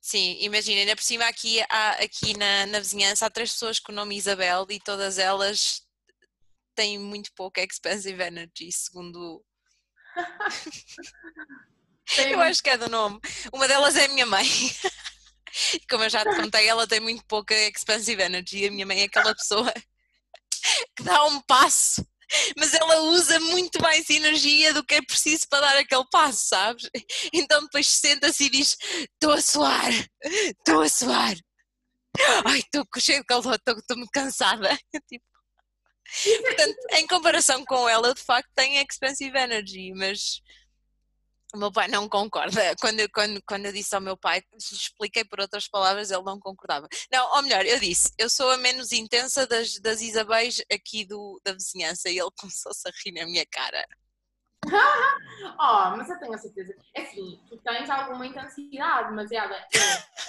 Sim, 0.00 0.36
imagina, 0.40 0.80
ainda 0.80 0.94
por 0.94 1.02
cima 1.02 1.24
aqui, 1.26 1.62
há, 1.70 1.90
aqui 1.92 2.36
na, 2.36 2.66
na 2.66 2.78
vizinhança 2.78 3.24
há 3.26 3.30
três 3.30 3.52
pessoas 3.52 3.80
com 3.80 3.90
o 3.90 3.94
nome 3.94 4.16
Isabel 4.16 4.66
e 4.68 4.78
todas 4.78 5.18
elas 5.18 5.82
têm 6.74 6.98
muito 6.98 7.32
pouco 7.34 7.58
expensive 7.58 8.22
energy, 8.22 8.70
segundo. 8.70 9.44
Eu 12.28 12.40
acho 12.40 12.62
que 12.62 12.70
é 12.70 12.76
do 12.76 12.88
nome. 12.88 13.18
Uma 13.52 13.66
delas 13.66 13.96
é 13.96 14.04
a 14.04 14.08
minha 14.08 14.26
mãe. 14.26 14.46
Como 15.88 16.04
eu 16.04 16.10
já 16.10 16.22
te 16.24 16.36
contei, 16.36 16.66
ela 16.66 16.86
tem 16.86 17.00
muito 17.00 17.24
pouca 17.26 17.54
expensive 17.54 18.22
energy. 18.22 18.66
A 18.66 18.70
minha 18.70 18.86
mãe 18.86 19.00
é 19.00 19.04
aquela 19.04 19.34
pessoa 19.34 19.72
que 20.96 21.02
dá 21.02 21.24
um 21.24 21.40
passo, 21.42 22.06
mas 22.56 22.74
ela 22.74 23.00
usa 23.02 23.38
muito 23.40 23.80
mais 23.80 24.08
energia 24.10 24.72
do 24.72 24.84
que 24.84 24.94
é 24.94 25.02
preciso 25.02 25.46
para 25.48 25.60
dar 25.60 25.78
aquele 25.78 26.04
passo, 26.10 26.48
sabes? 26.48 26.88
Então 27.32 27.62
depois 27.62 27.86
senta-se 27.86 28.44
e 28.44 28.50
diz: 28.50 28.76
Estou 29.12 29.32
a 29.32 29.40
suar, 29.40 29.92
estou 30.22 30.82
a 30.82 30.88
suar. 30.88 31.36
Ai, 32.46 32.60
estou 32.60 32.86
cheio 32.98 33.20
de 33.20 33.26
calor, 33.26 33.54
estou 33.54 33.96
muito 33.96 34.10
cansada. 34.10 34.78
Tipo, 35.08 35.24
Portanto, 36.42 36.76
em 36.92 37.06
comparação 37.06 37.64
com 37.64 37.88
ela, 37.88 38.14
de 38.14 38.20
facto 38.22 38.48
tenho 38.54 38.84
expensive 38.88 39.36
energy, 39.36 39.92
mas 39.94 40.40
o 41.54 41.58
meu 41.58 41.70
pai 41.72 41.86
não 41.88 42.08
concorda. 42.08 42.74
Quando, 42.80 43.00
eu- 43.00 43.08
quando, 43.14 43.40
quando 43.46 43.66
eu 43.66 43.72
disse 43.72 43.94
ao 43.94 44.00
meu 44.00 44.16
pai, 44.16 44.42
expliquei 44.58 45.24
por 45.24 45.40
outras 45.40 45.68
palavras, 45.68 46.10
ele 46.10 46.22
não 46.24 46.38
concordava. 46.40 46.88
Não, 47.12 47.30
ou 47.36 47.42
melhor, 47.42 47.64
eu 47.64 47.78
disse, 47.78 48.12
eu 48.18 48.28
sou 48.28 48.50
a 48.50 48.56
menos 48.58 48.90
intensa 48.92 49.46
das, 49.46 49.78
das 49.80 50.00
Isabéis 50.02 50.60
aqui 50.72 51.04
do, 51.06 51.40
da 51.44 51.52
vizinhança 51.52 52.10
e 52.10 52.18
ele 52.18 52.28
começou-se 52.38 52.86
a 52.88 52.92
rir 53.04 53.12
na 53.12 53.24
minha 53.26 53.46
cara. 53.46 53.86
Oh, 55.60 55.96
mas 55.96 56.08
eu 56.08 56.18
tenho 56.18 56.32
a 56.32 56.38
certeza. 56.38 56.74
É 56.96 57.02
assim, 57.02 57.38
tu 57.48 57.56
tens 57.58 57.88
alguma 57.90 58.26
intensidade, 58.26 59.12
mas 59.12 59.30
ela 59.30 59.54
é. 59.54 59.68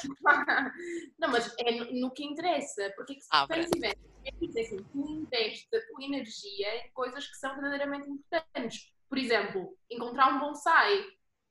não, 1.18 1.30
mas 1.30 1.54
é 1.60 1.72
no, 1.72 2.02
no 2.02 2.12
que 2.14 2.24
interessa. 2.26 2.92
Porque 2.96 3.14
é 3.14 3.16
que 3.16 3.22
se 3.22 3.28
Ah, 3.32 3.48
tens 3.48 3.70
evento, 3.76 3.98
é 4.26 4.32
que 4.32 4.60
é 4.60 4.62
assim, 4.62 4.78
tu 4.92 5.10
investes 5.10 5.68
a 5.74 5.80
tua 5.88 6.04
energia 6.04 6.76
em 6.86 6.92
coisas 6.92 7.26
que 7.28 7.38
são 7.38 7.54
verdadeiramente 7.54 8.10
importantes. 8.10 8.92
Por 9.16 9.22
exemplo, 9.22 9.78
encontrar 9.90 10.28
um 10.28 10.40
bonsai 10.40 11.06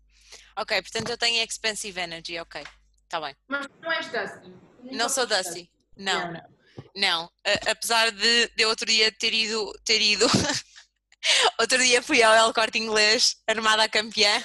Ok, 0.56 0.80
portanto 0.80 1.10
eu 1.10 1.18
tenho 1.18 1.44
expensive 1.44 2.00
energy, 2.00 2.40
ok. 2.40 2.64
Está 3.12 3.20
bem. 3.20 3.36
Mas 3.46 3.66
tu 3.66 3.72
não 3.82 3.92
és 3.92 4.06
Dusty. 4.06 4.54
Não 4.84 5.06
sou 5.10 5.26
Dusty. 5.26 5.70
Não. 5.98 6.18
Não, 6.18 6.32
não. 6.32 6.52
Não, 6.96 7.30
a- 7.46 7.70
apesar 7.72 8.10
de, 8.10 8.48
de 8.56 8.64
outro 8.64 8.86
dia 8.86 9.12
ter 9.12 9.34
ido, 9.34 9.70
ter 9.84 10.00
ido, 10.00 10.24
outro 11.60 11.76
dia 11.76 12.00
fui 12.02 12.22
ao 12.22 12.32
El 12.32 12.54
Corte 12.54 12.78
Inglês, 12.78 13.36
armada 13.46 13.82
a 13.82 13.88
campeã, 13.88 14.42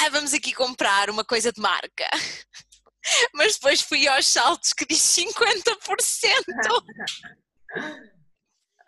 ai 0.00 0.08
vamos 0.08 0.32
aqui 0.32 0.54
comprar 0.54 1.10
uma 1.10 1.22
coisa 1.22 1.52
de 1.52 1.60
marca, 1.60 2.08
mas 3.34 3.56
depois 3.56 3.82
fui 3.82 4.08
aos 4.08 4.26
saltos 4.26 4.72
que 4.72 4.86
diz 4.86 5.00
50%, 5.00 5.26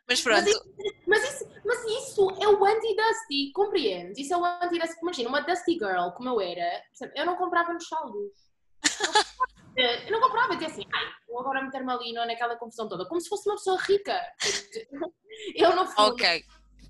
mas 0.08 0.22
pronto, 0.22 0.44
Mas 1.06 1.24
isso, 1.24 1.46
mas 1.66 1.84
isso 1.84 2.30
é 2.42 2.48
o 2.48 2.64
anti-Dusty, 2.64 3.52
compreendes? 3.52 4.18
Isso 4.18 4.32
é 4.32 4.36
o 4.38 4.44
anti-Dusty. 4.44 4.96
Imagina, 5.02 5.28
uma 5.28 5.42
Dusty 5.42 5.72
Girl, 5.74 6.10
como 6.16 6.30
eu 6.30 6.40
era, 6.40 6.82
eu 7.14 7.26
não 7.26 7.36
comprava 7.36 7.74
nos 7.74 7.86
saldos. 7.86 8.47
Eu 9.76 10.10
não 10.10 10.20
comprava, 10.20 10.54
dizia 10.54 10.68
assim, 10.68 10.82
ai, 10.92 11.04
vou 11.28 11.38
agora 11.38 11.62
meter-me 11.62 11.92
ali 11.92 12.12
não, 12.12 12.26
naquela 12.26 12.56
confusão 12.56 12.88
toda, 12.88 13.06
como 13.06 13.20
se 13.20 13.28
fosse 13.28 13.48
uma 13.48 13.54
pessoa 13.54 13.80
rica. 13.82 14.20
Eu 15.54 15.76
não 15.76 15.86
fui. 15.86 16.04
ok, 16.04 16.44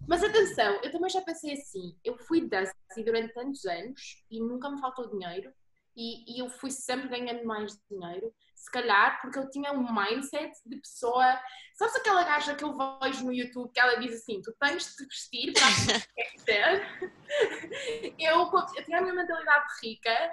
Mas 0.08 0.24
atenção, 0.24 0.80
eu 0.82 0.90
também 0.90 1.10
já 1.10 1.20
pensei 1.20 1.52
assim, 1.52 1.94
eu 2.02 2.16
fui 2.16 2.40
Dusty 2.40 3.04
durante 3.04 3.34
tantos 3.34 3.66
anos 3.66 4.24
e 4.30 4.40
nunca 4.40 4.70
me 4.70 4.80
faltou 4.80 5.10
dinheiro 5.10 5.52
e, 5.94 6.36
e 6.36 6.38
eu 6.40 6.48
fui 6.48 6.70
sempre 6.70 7.08
ganhando 7.08 7.44
mais 7.44 7.76
dinheiro, 7.90 8.32
se 8.54 8.70
calhar 8.70 9.20
porque 9.20 9.38
eu 9.38 9.50
tinha 9.50 9.72
um 9.72 9.92
mindset 9.92 10.52
de 10.64 10.76
pessoa, 10.76 11.38
sabes 11.74 11.96
aquela 11.96 12.22
gaja 12.22 12.54
que 12.54 12.64
eu 12.64 12.74
vejo 13.02 13.24
no 13.24 13.32
YouTube 13.32 13.72
que 13.72 13.80
ela 13.80 13.96
diz 13.96 14.14
assim, 14.14 14.40
tu 14.40 14.54
tens 14.60 14.84
de 14.86 14.96
te 14.96 15.04
vestir 15.04 15.52
para? 15.52 15.64
Eu, 18.18 18.50
eu 18.50 18.84
tinha 18.84 18.98
a 18.98 19.02
minha 19.02 19.14
mentalidade 19.14 19.66
rica, 19.82 20.30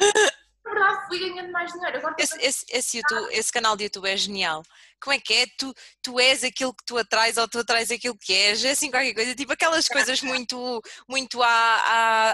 na 0.65 0.71
verdade 0.71 1.07
fui 1.07 1.19
ganhando 1.19 1.51
mais 1.51 1.71
dinheiro. 1.71 1.97
Agora 1.99 2.15
esse, 2.17 2.37
esse, 2.41 2.65
esse, 2.69 2.97
YouTube- 2.97 3.31
esse 3.31 3.51
canal 3.51 3.77
de 3.77 3.83
YouTube 3.83 4.09
é 4.09 4.17
genial. 4.17 4.63
Como 5.01 5.13
é 5.13 5.19
que 5.19 5.33
é? 5.33 5.45
Tu, 5.57 5.73
tu 6.01 6.19
és 6.19 6.43
aquilo 6.43 6.73
que 6.73 6.83
tu 6.83 6.97
atrais 6.97 7.37
ou 7.37 7.47
tu 7.47 7.59
atrais 7.59 7.91
aquilo 7.91 8.17
que 8.17 8.33
és? 8.33 8.65
É 8.65 8.71
assim 8.71 8.89
qualquer 8.89 9.13
coisa, 9.13 9.35
tipo 9.35 9.53
aquelas 9.53 9.87
coisas 9.87 10.21
muito, 10.21 10.81
muito 11.07 11.43
à, 11.43 11.47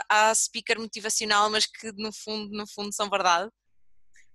à, 0.09 0.29
à 0.29 0.35
speaker 0.35 0.79
motivacional, 0.79 1.49
mas 1.49 1.65
que 1.65 1.91
no 1.93 2.13
fundo, 2.13 2.55
no 2.55 2.65
fundo 2.65 2.93
são 2.93 3.09
verdade. 3.09 3.51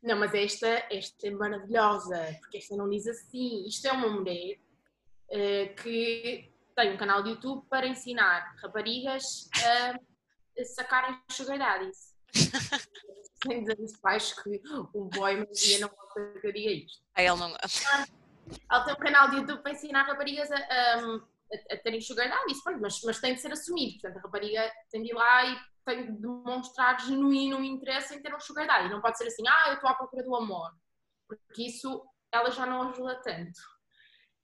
Não, 0.02 0.18
mas 0.18 0.34
esta, 0.34 0.86
esta 0.90 1.26
é 1.26 1.30
maravilhosa, 1.30 2.36
porque 2.40 2.58
esta 2.58 2.76
não 2.76 2.88
diz 2.88 3.06
assim. 3.06 3.66
Isto 3.66 3.88
é 3.88 3.92
uma 3.92 4.08
mulher 4.08 4.58
eh, 5.30 5.66
que 5.68 6.52
tem 6.76 6.92
um 6.92 6.98
canal 6.98 7.22
de 7.22 7.30
YouTube 7.30 7.66
para 7.70 7.86
ensinar 7.86 8.54
raparigas 8.62 9.48
a, 9.64 9.98
a 10.60 10.64
sacarem 10.64 11.18
sugar 11.30 11.58
daddies. 11.58 12.14
Sem 13.46 13.60
dizer 13.60 13.78
isso, 13.80 13.98
acho 14.04 14.42
que 14.42 14.60
o 14.94 15.04
boy 15.10 15.46
dia 15.52 15.78
não 15.80 15.90
diga 16.42 16.70
isto. 16.70 17.02
A 17.14 17.22
ele 17.22 17.36
não. 17.36 17.54
Ela 18.70 18.84
tem 18.84 18.94
um 18.94 18.98
canal 18.98 19.28
de 19.30 19.36
YouTube 19.36 19.62
para 19.62 19.72
ensinar 19.72 20.04
raparigas 20.04 20.50
a, 20.50 20.56
a, 20.56 21.16
a- 21.72 21.76
terem 21.82 22.00
sugar 22.00 22.28
daddies, 22.28 22.58
mas, 22.80 23.00
mas 23.02 23.20
tem 23.20 23.34
de 23.34 23.40
ser 23.40 23.52
assumido. 23.52 24.00
Portanto, 24.00 24.18
a 24.18 24.22
rapariga 24.22 24.72
tem 24.90 25.02
de 25.02 25.10
ir 25.10 25.14
lá 25.14 25.44
e 25.46 25.58
tem 25.84 26.06
de 26.06 26.20
demonstrar 26.20 27.00
genuíno 27.00 27.62
interesse 27.62 28.14
em 28.14 28.22
ter 28.22 28.34
um 28.34 28.40
sugar 28.40 28.66
daddy. 28.66 28.88
Não 28.88 29.00
pode 29.00 29.18
ser 29.18 29.26
assim, 29.26 29.46
ah, 29.46 29.64
eu 29.68 29.74
estou 29.74 29.90
à 29.90 29.94
procura 29.94 30.24
do 30.24 30.34
amor. 30.34 30.72
Porque 31.28 31.66
isso 31.66 32.04
ela 32.32 32.50
já 32.50 32.66
não 32.66 32.88
ajuda 32.90 33.20
tanto. 33.22 33.60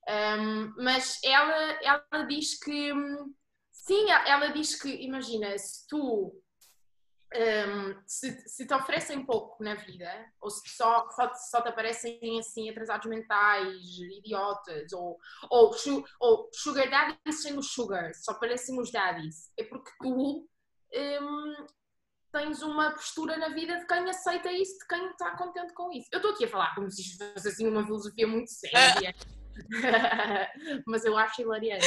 Um, 0.07 0.73
mas 0.83 1.19
ela, 1.23 1.79
ela 1.81 2.23
diz 2.27 2.59
que, 2.59 2.91
hum, 2.93 3.33
sim, 3.71 4.09
ela 4.11 4.49
diz 4.49 4.81
que, 4.81 4.89
imagina, 4.89 5.57
se 5.57 5.87
tu 5.87 6.42
um, 7.33 7.95
se, 8.05 8.47
se 8.47 8.67
te 8.67 8.73
oferecem 8.73 9.25
pouco 9.25 9.63
na 9.63 9.75
vida, 9.75 10.09
ou 10.39 10.49
se 10.49 10.69
só, 10.69 11.09
só, 11.11 11.33
só 11.33 11.61
te 11.61 11.69
aparecem 11.69 12.19
assim 12.39 12.69
atrasados 12.69 13.09
mentais, 13.09 13.81
idiotas, 14.17 14.93
ou, 14.93 15.17
ou, 15.49 15.75
ou 16.19 16.49
sugar 16.53 16.89
daddies 16.89 17.41
sem 17.41 17.57
os 17.57 17.71
sugar, 17.71 18.13
só 18.13 18.31
aparecem 18.31 18.79
os 18.79 18.91
daddies, 18.91 19.51
é 19.57 19.63
porque 19.63 19.91
tu 19.99 20.47
um, 20.95 21.67
tens 22.31 22.61
uma 22.61 22.91
postura 22.91 23.37
na 23.37 23.49
vida 23.49 23.77
de 23.77 23.87
quem 23.87 24.09
aceita 24.09 24.51
isso, 24.51 24.77
de 24.79 24.87
quem 24.87 25.09
está 25.09 25.35
contente 25.35 25.73
com 25.73 25.91
isso. 25.91 26.09
Eu 26.11 26.17
estou 26.17 26.31
aqui 26.31 26.45
a 26.45 26.49
falar 26.49 26.75
como 26.75 26.89
se 26.91 27.01
isto 27.01 27.33
fosse 27.33 27.47
assim 27.47 27.67
uma 27.67 27.83
filosofia 27.83 28.27
muito 28.27 28.51
séria. 28.51 29.15
Mas 30.85 31.05
eu 31.05 31.15
acho 31.15 31.41
hilariante. 31.41 31.85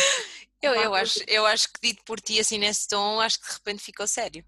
Eu, 0.63 0.75
eu, 0.75 0.95
acho, 0.95 1.21
eu 1.27 1.45
acho 1.45 1.73
que 1.73 1.81
dito 1.81 2.05
por 2.05 2.21
ti 2.21 2.39
assim 2.41 2.59
nesse 2.59 2.89
tom, 2.89 3.21
acho 3.21 3.41
que 3.41 3.47
de 3.47 3.53
repente 3.53 3.83
ficou 3.83 4.07
sério. 4.07 4.45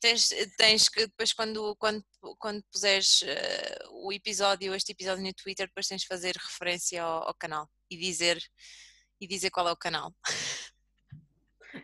Tens, 0.00 0.30
tens 0.56 0.88
que 0.88 1.06
depois 1.06 1.32
quando, 1.32 1.76
quando, 1.76 2.02
quando 2.38 2.62
puseres 2.72 3.20
uh, 3.22 4.06
o 4.06 4.12
episódio, 4.12 4.74
este 4.74 4.92
episódio 4.92 5.22
no 5.22 5.32
Twitter, 5.34 5.66
depois 5.66 5.86
tens 5.86 6.02
de 6.02 6.06
fazer 6.06 6.34
referência 6.36 7.02
ao, 7.02 7.28
ao 7.28 7.34
canal 7.34 7.68
e 7.90 7.96
dizer, 7.96 8.38
e 9.20 9.26
dizer 9.26 9.50
qual 9.50 9.68
é 9.68 9.72
o 9.72 9.76
canal. 9.76 10.12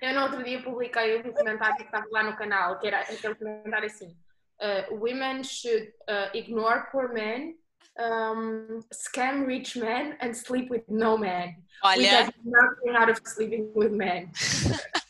Eu 0.00 0.14
no 0.14 0.22
outro 0.22 0.42
dia 0.42 0.62
publiquei 0.62 1.20
um 1.20 1.32
comentário 1.32 1.76
que 1.76 1.84
estava 1.84 2.06
lá 2.10 2.22
no 2.22 2.36
canal, 2.36 2.78
que 2.78 2.86
era 2.86 3.00
aquele 3.00 3.34
comentário 3.34 3.86
assim: 3.86 4.16
uh, 4.60 4.94
Women 4.94 5.44
should 5.44 5.92
uh, 6.08 6.36
ignore 6.36 6.90
poor 6.90 7.12
men, 7.12 7.56
um, 7.98 8.80
scam 8.92 9.46
rich 9.46 9.78
men 9.78 10.16
and 10.20 10.34
sleep 10.34 10.70
with 10.70 10.84
no 10.88 11.16
men. 11.16 11.56
Olha. 11.82 12.32
nothing 12.44 12.96
out 12.96 13.10
of 13.10 13.20
sleeping 13.24 13.70
with 13.74 13.92
men. 13.92 14.30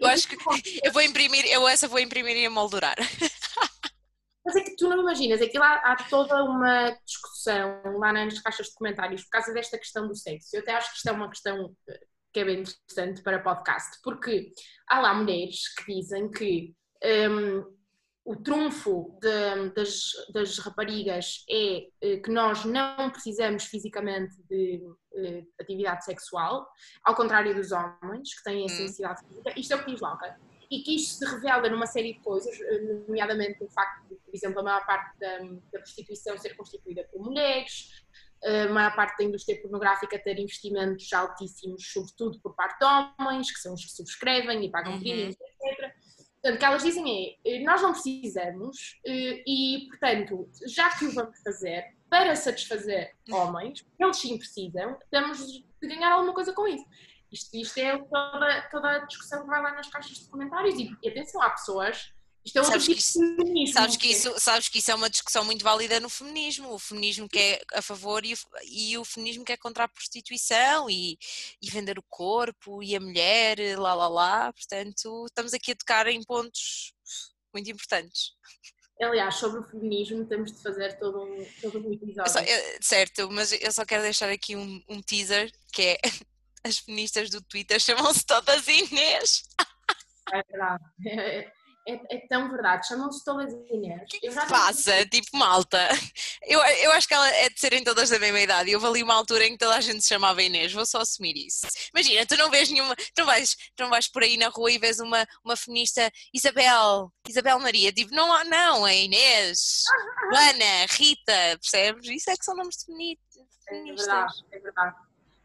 eu 0.00 0.06
acho 0.08 0.28
que 0.28 0.36
eu 0.82 0.92
vou 0.92 1.02
imprimir, 1.02 1.44
eu 1.46 1.66
essa 1.68 1.88
vou 1.88 1.98
imprimir 1.98 2.36
e 2.36 2.44
emoldurar. 2.44 2.96
Mas 4.44 4.56
é 4.56 4.60
que 4.60 4.76
tu 4.76 4.88
não 4.88 5.00
imaginas, 5.00 5.40
é 5.40 5.46
que 5.46 5.58
lá 5.58 5.76
há 5.76 5.96
toda 5.96 6.44
uma 6.44 6.90
discussão 7.06 7.80
lá 7.98 8.12
nas 8.12 8.38
caixas 8.40 8.66
de 8.66 8.74
comentários 8.74 9.22
por 9.24 9.30
causa 9.30 9.54
desta 9.54 9.78
questão 9.78 10.06
do 10.06 10.14
sexo. 10.14 10.54
Eu 10.54 10.60
até 10.60 10.74
acho 10.74 10.90
que 10.90 10.96
isto 10.96 11.08
é 11.08 11.12
uma 11.12 11.30
questão 11.30 11.74
que 12.30 12.40
é 12.40 12.44
bem 12.44 12.60
interessante 12.60 13.22
para 13.22 13.42
podcast, 13.42 14.00
porque 14.02 14.50
há 14.88 15.00
lá 15.00 15.14
mulheres 15.14 15.72
que 15.74 15.94
dizem 15.94 16.30
que 16.30 16.74
um, 17.30 17.64
o 18.24 18.34
trunfo 18.36 19.18
de, 19.20 19.70
das, 19.74 20.12
das, 20.32 20.58
raparigas 20.58 21.44
é 21.48 21.88
eh, 22.00 22.16
que 22.16 22.30
nós 22.30 22.64
não 22.64 23.10
precisamos 23.10 23.64
fisicamente 23.64 24.34
de 24.48 24.82
uh, 25.12 25.46
atividade 25.60 26.06
sexual, 26.06 26.66
ao 27.04 27.14
contrário 27.14 27.54
dos 27.54 27.70
homens, 27.70 28.34
que 28.34 28.42
têm 28.42 28.64
essa 28.64 28.76
hum. 28.76 28.82
necessidade 28.82 29.20
física. 29.26 29.60
Isto 29.60 29.72
é 29.74 29.76
o 29.76 29.84
que 29.84 29.90
diz 29.90 30.00
Lauca. 30.00 30.40
E 30.70 30.82
que 30.82 30.96
isto 30.96 31.18
se 31.18 31.34
revela 31.34 31.68
numa 31.68 31.86
série 31.86 32.14
de 32.14 32.20
coisas, 32.20 32.58
eh, 32.58 33.04
nomeadamente 33.06 33.62
o 33.62 33.68
facto 33.68 34.08
de, 34.08 34.14
por 34.14 34.34
exemplo, 34.34 34.60
a 34.60 34.62
maior 34.62 34.86
parte 34.86 35.18
da, 35.18 35.38
da 35.72 35.78
prostituição 35.78 36.38
ser 36.38 36.56
constituída 36.56 37.06
por 37.12 37.22
mulheres, 37.22 38.04
a 38.42 38.68
maior 38.68 38.94
parte 38.94 39.18
da 39.18 39.24
indústria 39.24 39.60
pornográfica 39.60 40.18
ter 40.18 40.38
investimentos 40.38 41.10
altíssimos, 41.12 41.92
sobretudo 41.92 42.40
por 42.40 42.54
parte 42.54 42.78
de 42.78 42.84
homens, 42.84 43.50
que 43.50 43.58
são 43.58 43.74
os 43.74 43.84
que 43.84 43.92
subscrevem 43.92 44.64
e 44.64 44.70
pagam 44.70 44.94
uhum. 44.94 45.02
etc. 45.02 45.38
Portanto, 46.44 46.56
o 46.56 46.58
que 46.58 46.64
elas 46.66 46.82
dizem 46.82 47.38
é, 47.42 47.60
nós 47.60 47.80
não 47.80 47.92
precisamos 47.92 49.00
eh, 49.06 49.42
e, 49.46 49.86
portanto, 49.88 50.46
já 50.66 50.90
que 50.90 51.06
o 51.06 51.14
vamos 51.14 51.40
fazer 51.40 51.96
para 52.10 52.36
satisfazer 52.36 53.14
homens, 53.30 53.82
eles 53.98 54.18
sim 54.18 54.36
precisam, 54.36 54.98
temos 55.10 55.38
de 55.50 55.88
ganhar 55.88 56.12
alguma 56.12 56.34
coisa 56.34 56.52
com 56.52 56.68
isso. 56.68 56.84
Isto, 57.32 57.56
isto 57.56 57.78
é 57.78 57.96
toda, 57.96 58.68
toda 58.70 58.90
a 58.90 58.98
discussão 59.06 59.40
que 59.40 59.46
vai 59.46 59.62
lá 59.62 59.72
nas 59.72 59.88
caixas 59.88 60.18
de 60.18 60.28
comentários 60.28 60.78
e, 60.78 60.94
e 61.02 61.08
atenção, 61.08 61.40
há 61.40 61.48
pessoas 61.48 62.12
isto 62.44 62.58
é 62.58 62.60
outro 62.60 62.72
sabes 62.72 62.84
tipo 62.86 62.98
isso, 62.98 63.18
feminismo. 63.36 63.74
Sabes 63.74 63.96
que, 63.96 64.06
isso, 64.08 64.34
sabes 64.38 64.68
que 64.68 64.78
isso 64.78 64.90
é 64.90 64.94
uma 64.94 65.08
discussão 65.08 65.44
muito 65.44 65.64
válida 65.64 65.98
no 65.98 66.10
feminismo. 66.10 66.72
O 66.72 66.78
feminismo 66.78 67.26
que 67.28 67.38
é 67.38 67.62
a 67.72 67.80
favor 67.80 68.24
e 68.24 68.34
o, 68.34 68.36
e 68.64 68.98
o 68.98 69.04
feminismo 69.04 69.44
que 69.44 69.52
é 69.52 69.56
contra 69.56 69.84
a 69.84 69.88
prostituição 69.88 70.90
e, 70.90 71.18
e 71.62 71.70
vender 71.70 71.98
o 71.98 72.04
corpo 72.08 72.82
e 72.82 72.94
a 72.94 73.00
mulher, 73.00 73.78
lá 73.78 73.94
lá 73.94 74.08
lá. 74.08 74.52
Portanto, 74.52 75.24
estamos 75.26 75.54
aqui 75.54 75.72
a 75.72 75.76
tocar 75.76 76.06
em 76.06 76.22
pontos 76.22 76.92
muito 77.52 77.70
importantes. 77.70 78.32
Aliás, 79.00 79.36
sobre 79.36 79.60
o 79.60 79.64
feminismo 79.64 80.24
temos 80.26 80.52
de 80.52 80.62
fazer 80.62 80.98
todo 80.98 81.22
um, 81.22 81.46
todo 81.60 81.78
um 81.78 81.92
episódio. 81.92 82.32
Só, 82.32 82.40
eu, 82.40 82.78
certo, 82.80 83.30
mas 83.30 83.52
eu 83.52 83.72
só 83.72 83.84
quero 83.84 84.02
deixar 84.02 84.28
aqui 84.28 84.54
um, 84.54 84.82
um 84.88 85.02
teaser 85.02 85.50
que 85.72 85.82
é 85.82 85.98
as 86.62 86.78
feministas 86.78 87.30
do 87.30 87.42
Twitter 87.42 87.80
chamam-se 87.80 88.24
todas 88.24 88.68
Inês. 88.68 89.44
É 90.32 90.42
verdade. 90.42 90.84
É, 91.86 92.16
é, 92.16 92.26
tão 92.26 92.48
verdade, 92.50 92.88
chamam-se 92.88 93.22
todas 93.22 93.52
Inês. 93.70 94.08
que, 94.08 94.18
que 94.18 94.34
passa? 94.48 95.04
Tipo, 95.06 95.36
malta. 95.36 95.88
Eu, 96.42 96.58
eu 96.60 96.92
acho 96.92 97.06
que 97.06 97.12
ela 97.12 97.28
é 97.28 97.50
de 97.50 97.60
serem 97.60 97.84
todas 97.84 98.08
da 98.08 98.18
mesma 98.18 98.40
idade. 98.40 98.70
Eu 98.70 98.84
ali 98.84 99.02
uma 99.02 99.14
altura 99.14 99.46
em 99.46 99.52
que 99.52 99.58
toda 99.58 99.76
a 99.76 99.80
gente 99.82 100.00
se 100.00 100.08
chamava 100.08 100.42
Inês, 100.42 100.72
vou 100.72 100.86
só 100.86 101.00
assumir 101.00 101.36
isso. 101.36 101.66
Imagina, 101.94 102.26
tu 102.26 102.36
não 102.38 102.50
vês 102.50 102.70
nenhuma, 102.70 102.96
tu 102.96 103.18
não 103.18 103.26
vais, 103.26 103.54
tu 103.54 103.82
não 103.82 103.90
vais 103.90 104.08
por 104.08 104.22
aí 104.22 104.38
na 104.38 104.48
rua 104.48 104.70
e 104.70 104.78
vês 104.78 104.98
uma, 104.98 105.26
uma 105.44 105.56
feminista 105.56 106.10
Isabel, 106.32 107.12
Isabel 107.28 107.58
Maria, 107.58 107.92
tipo, 107.92 108.14
não, 108.14 108.44
não, 108.44 108.86
é 108.86 109.02
Inês, 109.02 109.84
Ana, 110.32 110.86
Rita, 110.90 111.58
percebes? 111.60 112.08
Isso 112.08 112.30
é 112.30 112.36
que 112.36 112.44
são 112.44 112.56
nomes 112.56 112.82
feministas. 112.82 113.44
É 113.68 113.82
verdade, 113.82 114.44
é 114.52 114.58
verdade. 114.58 114.96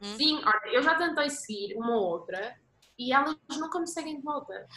Hum? 0.01 0.17
Sim, 0.17 0.41
olha, 0.45 0.73
eu 0.73 0.81
já 0.81 0.95
tentei 0.95 1.29
seguir 1.29 1.75
uma 1.75 1.97
ou 1.97 2.03
outra 2.03 2.57
e 2.97 3.11
elas 3.13 3.35
nunca 3.49 3.79
me 3.79 3.87
seguem 3.87 4.17
de 4.17 4.23
volta 4.23 4.67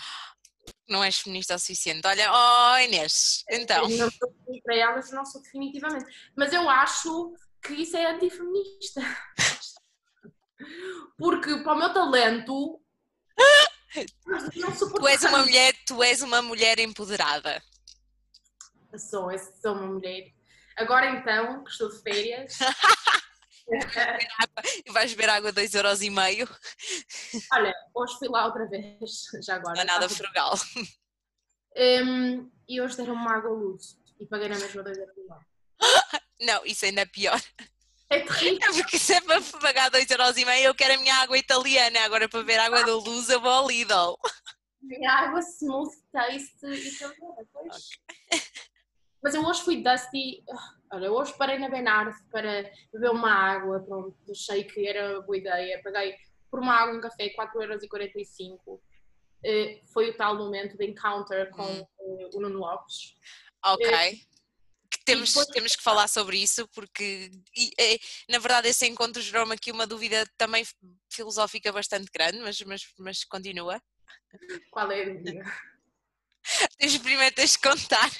não 0.92 1.02
és 1.02 1.18
feminista 1.18 1.56
o 1.56 1.58
suficiente. 1.58 2.06
Olha, 2.06 2.30
oh 2.30 2.78
Inês, 2.78 3.44
então. 3.50 3.88
Eu 3.90 3.98
não 3.98 4.10
sou 4.10 4.32
para 4.62 4.76
elas, 4.76 5.10
não 5.10 5.24
sou 5.24 5.42
definitivamente. 5.42 6.04
Mas 6.36 6.52
eu 6.52 6.68
acho 6.68 7.34
que 7.62 7.72
isso 7.74 7.96
é 7.96 8.12
antifeminista. 8.12 9.00
Porque 11.18 11.56
para 11.62 11.72
o 11.72 11.78
meu 11.78 11.92
talento. 11.92 12.80
tu 14.94 15.08
és 15.08 15.22
uma 15.24 15.38
mulher, 15.38 15.74
tu 15.86 16.02
és 16.02 16.22
uma 16.22 16.42
mulher 16.42 16.78
empoderada. 16.78 17.62
Sou, 18.96 19.28
sou 19.60 19.72
uma 19.72 19.86
mulher. 19.86 20.32
Agora 20.76 21.10
então, 21.10 21.64
que 21.64 21.70
estou 21.70 21.88
de 21.88 22.02
férias. 22.02 22.58
e 24.86 24.92
vais 24.92 25.12
beber 25.12 25.30
água 25.30 25.52
2,5€. 25.52 26.48
Olha, 27.52 27.74
hoje 27.94 28.18
fui 28.18 28.28
lá 28.28 28.46
outra 28.46 28.66
vez, 28.66 28.98
já 29.44 29.56
agora. 29.56 29.74
Não 29.74 29.82
é 29.82 29.84
nada 29.84 30.08
frugal. 30.08 30.54
Um, 31.76 32.50
e 32.68 32.80
hoje 32.80 32.96
deram-me 32.96 33.28
água 33.28 33.50
luz 33.50 33.98
e 34.20 34.26
paguei 34.26 34.48
na 34.48 34.58
mesma 34.58 34.82
2,5€. 34.82 35.38
Não, 36.40 36.64
isso 36.66 36.84
ainda 36.84 37.02
é 37.02 37.06
pior. 37.06 37.40
É 38.10 38.20
terrível. 38.20 38.68
É 38.68 38.72
porque 38.74 38.98
se 38.98 39.14
é 39.14 39.20
para 39.20 39.40
pagar 39.60 39.90
2,5€ 39.90 40.58
eu 40.60 40.74
quero 40.74 40.94
a 40.94 40.98
minha 40.98 41.14
água 41.16 41.38
italiana, 41.38 42.00
agora 42.00 42.28
para 42.28 42.40
beber 42.40 42.60
água 42.60 42.84
da 42.84 42.94
luz 42.94 43.28
eu 43.30 43.40
vou 43.40 43.50
ao 43.50 43.68
Lidl. 43.68 44.18
Minha 44.82 45.10
água 45.10 45.40
smooth 45.40 45.90
taste 46.12 46.66
italiana, 46.66 47.46
pois. 47.52 47.88
Okay. 48.26 48.42
Mas 49.22 49.34
eu 49.34 49.44
hoje 49.44 49.62
fui 49.62 49.82
dusty. 49.82 50.44
Olha, 50.92 51.10
hoje 51.10 51.32
parei 51.38 51.58
na 51.58 51.70
Benard 51.70 52.14
para 52.30 52.70
beber 52.92 53.10
uma 53.10 53.32
água. 53.32 53.80
Pronto, 53.80 54.14
achei 54.30 54.62
que 54.64 54.86
era 54.86 55.22
boa 55.22 55.38
ideia. 55.38 55.80
Paguei 55.82 56.14
por 56.50 56.60
uma 56.60 56.74
água, 56.74 56.94
um 56.94 57.00
café, 57.00 57.34
4,45€. 57.34 58.58
Uh, 58.68 58.80
foi 59.90 60.10
o 60.10 60.16
tal 60.16 60.36
momento 60.36 60.76
de 60.76 60.84
encounter 60.84 61.50
com 61.50 61.64
uh, 61.64 62.30
o 62.34 62.40
Nuno 62.40 62.58
Lopes. 62.58 63.16
Ok. 63.64 63.88
Uh, 63.88 64.32
temos, 65.06 65.30
depois... 65.30 65.46
temos 65.48 65.74
que 65.74 65.82
falar 65.82 66.06
sobre 66.08 66.36
isso 66.36 66.68
porque 66.68 67.30
e, 67.56 67.72
na 68.28 68.38
verdade 68.38 68.68
esse 68.68 68.86
encontro 68.86 69.20
gerou-me 69.20 69.54
aqui 69.54 69.72
uma 69.72 69.86
dúvida 69.86 70.24
também 70.36 70.64
filosófica 71.10 71.72
bastante 71.72 72.08
grande, 72.12 72.38
mas, 72.38 72.60
mas, 72.60 72.82
mas 72.98 73.24
continua. 73.24 73.82
Qual 74.70 74.92
é 74.92 75.02
a 75.02 75.04
dúvida? 75.06 75.44
Tens 76.78 76.98
primeiro 76.98 77.34
tens 77.34 77.52
de 77.52 77.58
contar 77.60 78.10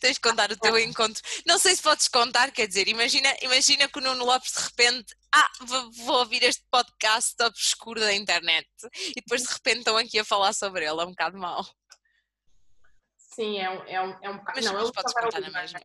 Tens 0.00 0.14
de 0.14 0.20
contar 0.20 0.50
o 0.50 0.56
teu 0.56 0.78
encontro. 0.78 1.22
Não 1.46 1.58
sei 1.58 1.76
se 1.76 1.82
podes 1.82 2.08
contar, 2.08 2.50
quer 2.50 2.66
dizer, 2.66 2.88
imagina, 2.88 3.34
imagina 3.42 3.88
que 3.88 3.98
o 3.98 4.02
Nuno 4.02 4.24
Lopes 4.24 4.52
de 4.52 4.62
repente, 4.62 5.14
ah, 5.32 5.50
vou 6.04 6.18
ouvir 6.18 6.42
este 6.42 6.64
podcast 6.70 7.40
obscuro 7.42 8.00
da 8.00 8.12
internet 8.12 8.68
e 8.94 9.14
depois 9.14 9.42
de 9.42 9.52
repente 9.52 9.78
estão 9.78 9.96
aqui 9.96 10.18
a 10.18 10.24
falar 10.24 10.52
sobre 10.52 10.84
ele, 10.84 11.00
é 11.00 11.04
um 11.04 11.10
bocado 11.10 11.38
mau. 11.38 11.64
Sim, 13.16 13.58
é 13.58 13.70
um, 13.70 13.84
é 13.84 14.02
um, 14.02 14.18
é 14.22 14.30
um 14.30 14.38
bocado. 14.38 14.56
Mas, 14.56 14.64
não, 14.64 14.74
mas 14.74 14.90
podes 14.90 15.14
contar 15.14 15.40
na 15.40 15.50
mesma. 15.50 15.80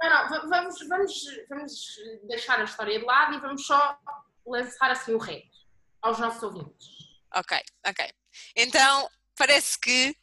Não, 0.00 0.30
não, 0.30 0.48
vamos, 0.48 0.88
vamos, 0.88 1.12
vamos 1.48 1.72
deixar 2.28 2.60
a 2.60 2.64
história 2.64 2.98
de 2.98 3.04
lado 3.04 3.34
e 3.34 3.40
vamos 3.40 3.66
só 3.66 3.98
lançar 4.46 4.90
assim 4.90 5.12
o 5.12 5.18
reto 5.18 5.58
aos 6.00 6.18
nossos 6.18 6.42
ouvintes. 6.42 6.88
Ok, 7.34 7.60
ok. 7.84 8.12
Então, 8.56 9.10
parece 9.36 9.78
que 9.78 10.16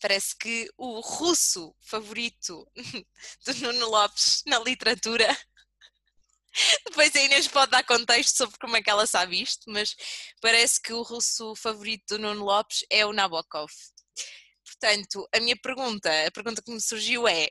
parece 0.00 0.36
que 0.36 0.68
o 0.76 1.00
russo 1.00 1.74
favorito 1.80 2.66
do 3.44 3.54
Nuno 3.54 3.88
Lopes 3.88 4.42
na 4.46 4.58
literatura. 4.58 5.26
Depois 6.84 7.14
a 7.14 7.20
Inês 7.20 7.46
pode 7.48 7.70
dar 7.70 7.84
contexto 7.84 8.36
sobre 8.36 8.58
como 8.58 8.76
é 8.76 8.82
que 8.82 8.90
ela 8.90 9.06
sabe 9.06 9.40
isto, 9.40 9.70
mas 9.70 9.94
parece 10.40 10.80
que 10.80 10.92
o 10.92 11.02
russo 11.02 11.54
favorito 11.54 12.16
do 12.16 12.18
Nuno 12.18 12.44
Lopes 12.44 12.84
é 12.90 13.06
o 13.06 13.12
Nabokov. 13.12 13.70
Portanto, 14.64 15.28
a 15.34 15.40
minha 15.40 15.56
pergunta, 15.56 16.10
a 16.26 16.30
pergunta 16.30 16.62
que 16.62 16.72
me 16.72 16.80
surgiu 16.80 17.28
é: 17.28 17.50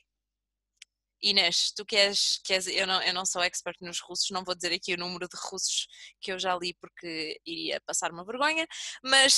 Inês, 1.21 1.71
tu 1.75 1.85
que 1.85 1.95
és, 1.95 2.39
que 2.43 2.53
és 2.53 2.67
eu, 2.67 2.87
não, 2.87 3.01
eu 3.01 3.13
não 3.13 3.25
sou 3.25 3.41
expert 3.43 3.77
nos 3.81 3.99
russos, 3.99 4.29
não 4.31 4.43
vou 4.43 4.55
dizer 4.55 4.73
aqui 4.73 4.93
o 4.93 4.97
número 4.97 5.27
de 5.27 5.37
russos 5.37 5.87
que 6.21 6.31
eu 6.31 6.39
já 6.39 6.55
li 6.55 6.73
porque 6.75 7.39
iria 7.45 7.81
passar 7.81 8.11
uma 8.11 8.25
vergonha, 8.25 8.65
mas 9.03 9.37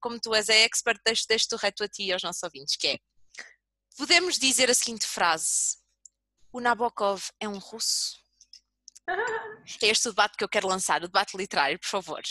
como 0.00 0.20
tu 0.20 0.34
és 0.34 0.48
a 0.48 0.54
expert, 0.54 1.00
deixo, 1.04 1.24
deixo 1.28 1.48
o 1.52 1.56
reto 1.56 1.82
a 1.84 1.88
ti 1.88 2.04
e 2.04 2.12
aos 2.12 2.22
nossos 2.22 2.42
ouvintes, 2.42 2.76
que 2.76 2.88
é, 2.88 2.98
podemos 3.96 4.38
dizer 4.38 4.70
a 4.70 4.74
seguinte 4.74 5.06
frase, 5.06 5.78
o 6.52 6.60
Nabokov 6.60 7.22
é 7.40 7.48
um 7.48 7.58
russo? 7.58 8.20
É 9.82 9.86
este 9.86 10.08
o 10.08 10.12
debate 10.12 10.36
que 10.36 10.44
eu 10.44 10.48
quero 10.48 10.68
lançar, 10.68 11.02
o 11.02 11.06
debate 11.06 11.36
literário, 11.36 11.78
por 11.78 11.88
favor. 11.88 12.22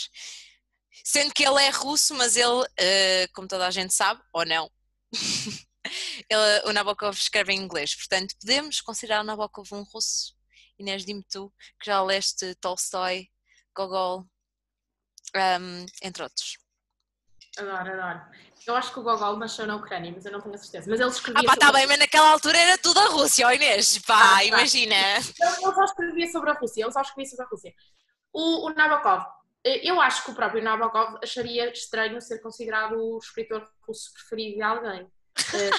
Sendo 1.04 1.32
que 1.32 1.44
ele 1.44 1.62
é 1.62 1.70
russo, 1.70 2.14
mas 2.14 2.36
ele, 2.36 2.62
uh, 2.62 3.32
como 3.34 3.48
toda 3.48 3.66
a 3.66 3.70
gente 3.70 3.92
sabe, 3.94 4.22
ou 4.32 4.44
não, 4.44 4.70
ele, 6.28 6.62
o 6.66 6.72
Nabokov 6.72 7.14
escreve 7.14 7.52
em 7.52 7.60
inglês. 7.60 7.94
Portanto, 7.94 8.34
podemos 8.40 8.80
considerar 8.80 9.20
o 9.20 9.24
Nabokov 9.24 9.72
um 9.72 9.82
russo? 9.82 10.34
Inês, 10.78 11.04
dime 11.04 11.24
tu, 11.30 11.52
que 11.78 11.86
já 11.86 12.02
leste 12.02 12.54
Tolstói, 12.56 13.28
Gogol, 13.74 14.26
um, 15.36 15.86
entre 16.02 16.22
outros. 16.22 16.58
Adoro, 17.58 17.92
adoro. 17.92 18.20
Eu 18.66 18.76
acho 18.76 18.92
que 18.92 19.00
o 19.00 19.02
Gogol 19.02 19.36
nasceu 19.36 19.66
na 19.66 19.76
Ucrânia, 19.76 20.12
mas 20.14 20.24
eu 20.24 20.32
não 20.32 20.40
tenho 20.40 20.54
a 20.54 20.58
certeza. 20.58 20.88
Mas 20.88 21.00
ele 21.00 21.10
escrevia. 21.10 21.42
Ah, 21.42 21.52
pá, 21.52 21.56
tá 21.56 21.72
bem, 21.72 21.86
mas 21.86 21.98
naquela 21.98 22.30
altura 22.30 22.56
era 22.56 22.78
tudo 22.78 22.98
a 23.00 23.08
Rússia, 23.08 23.46
ó 23.46 23.52
Inês. 23.52 23.98
Pá, 23.98 24.36
ah, 24.36 24.44
imagina. 24.44 24.94
Ele 25.16 25.74
só 25.74 25.84
escrevia 25.84 26.30
sobre 26.30 26.50
a 26.50 26.54
Rússia, 26.54 26.82
ele 26.82 26.92
só 26.92 27.00
escrevia 27.00 27.30
sobre 27.30 27.44
a 27.44 27.48
Rússia. 27.48 27.74
O, 28.32 28.66
o 28.66 28.74
Nabokov, 28.74 29.24
eh, 29.64 29.86
eu 29.86 30.00
acho 30.00 30.24
que 30.24 30.30
o 30.30 30.34
próprio 30.34 30.62
Nabokov 30.62 31.18
acharia 31.22 31.70
estranho 31.70 32.20
ser 32.20 32.38
considerado 32.38 32.94
o 32.94 33.18
escritor 33.18 33.68
russo 33.86 34.12
preferido 34.14 34.56
de 34.56 34.62
alguém. 34.62 35.06
Eh, 35.54 35.70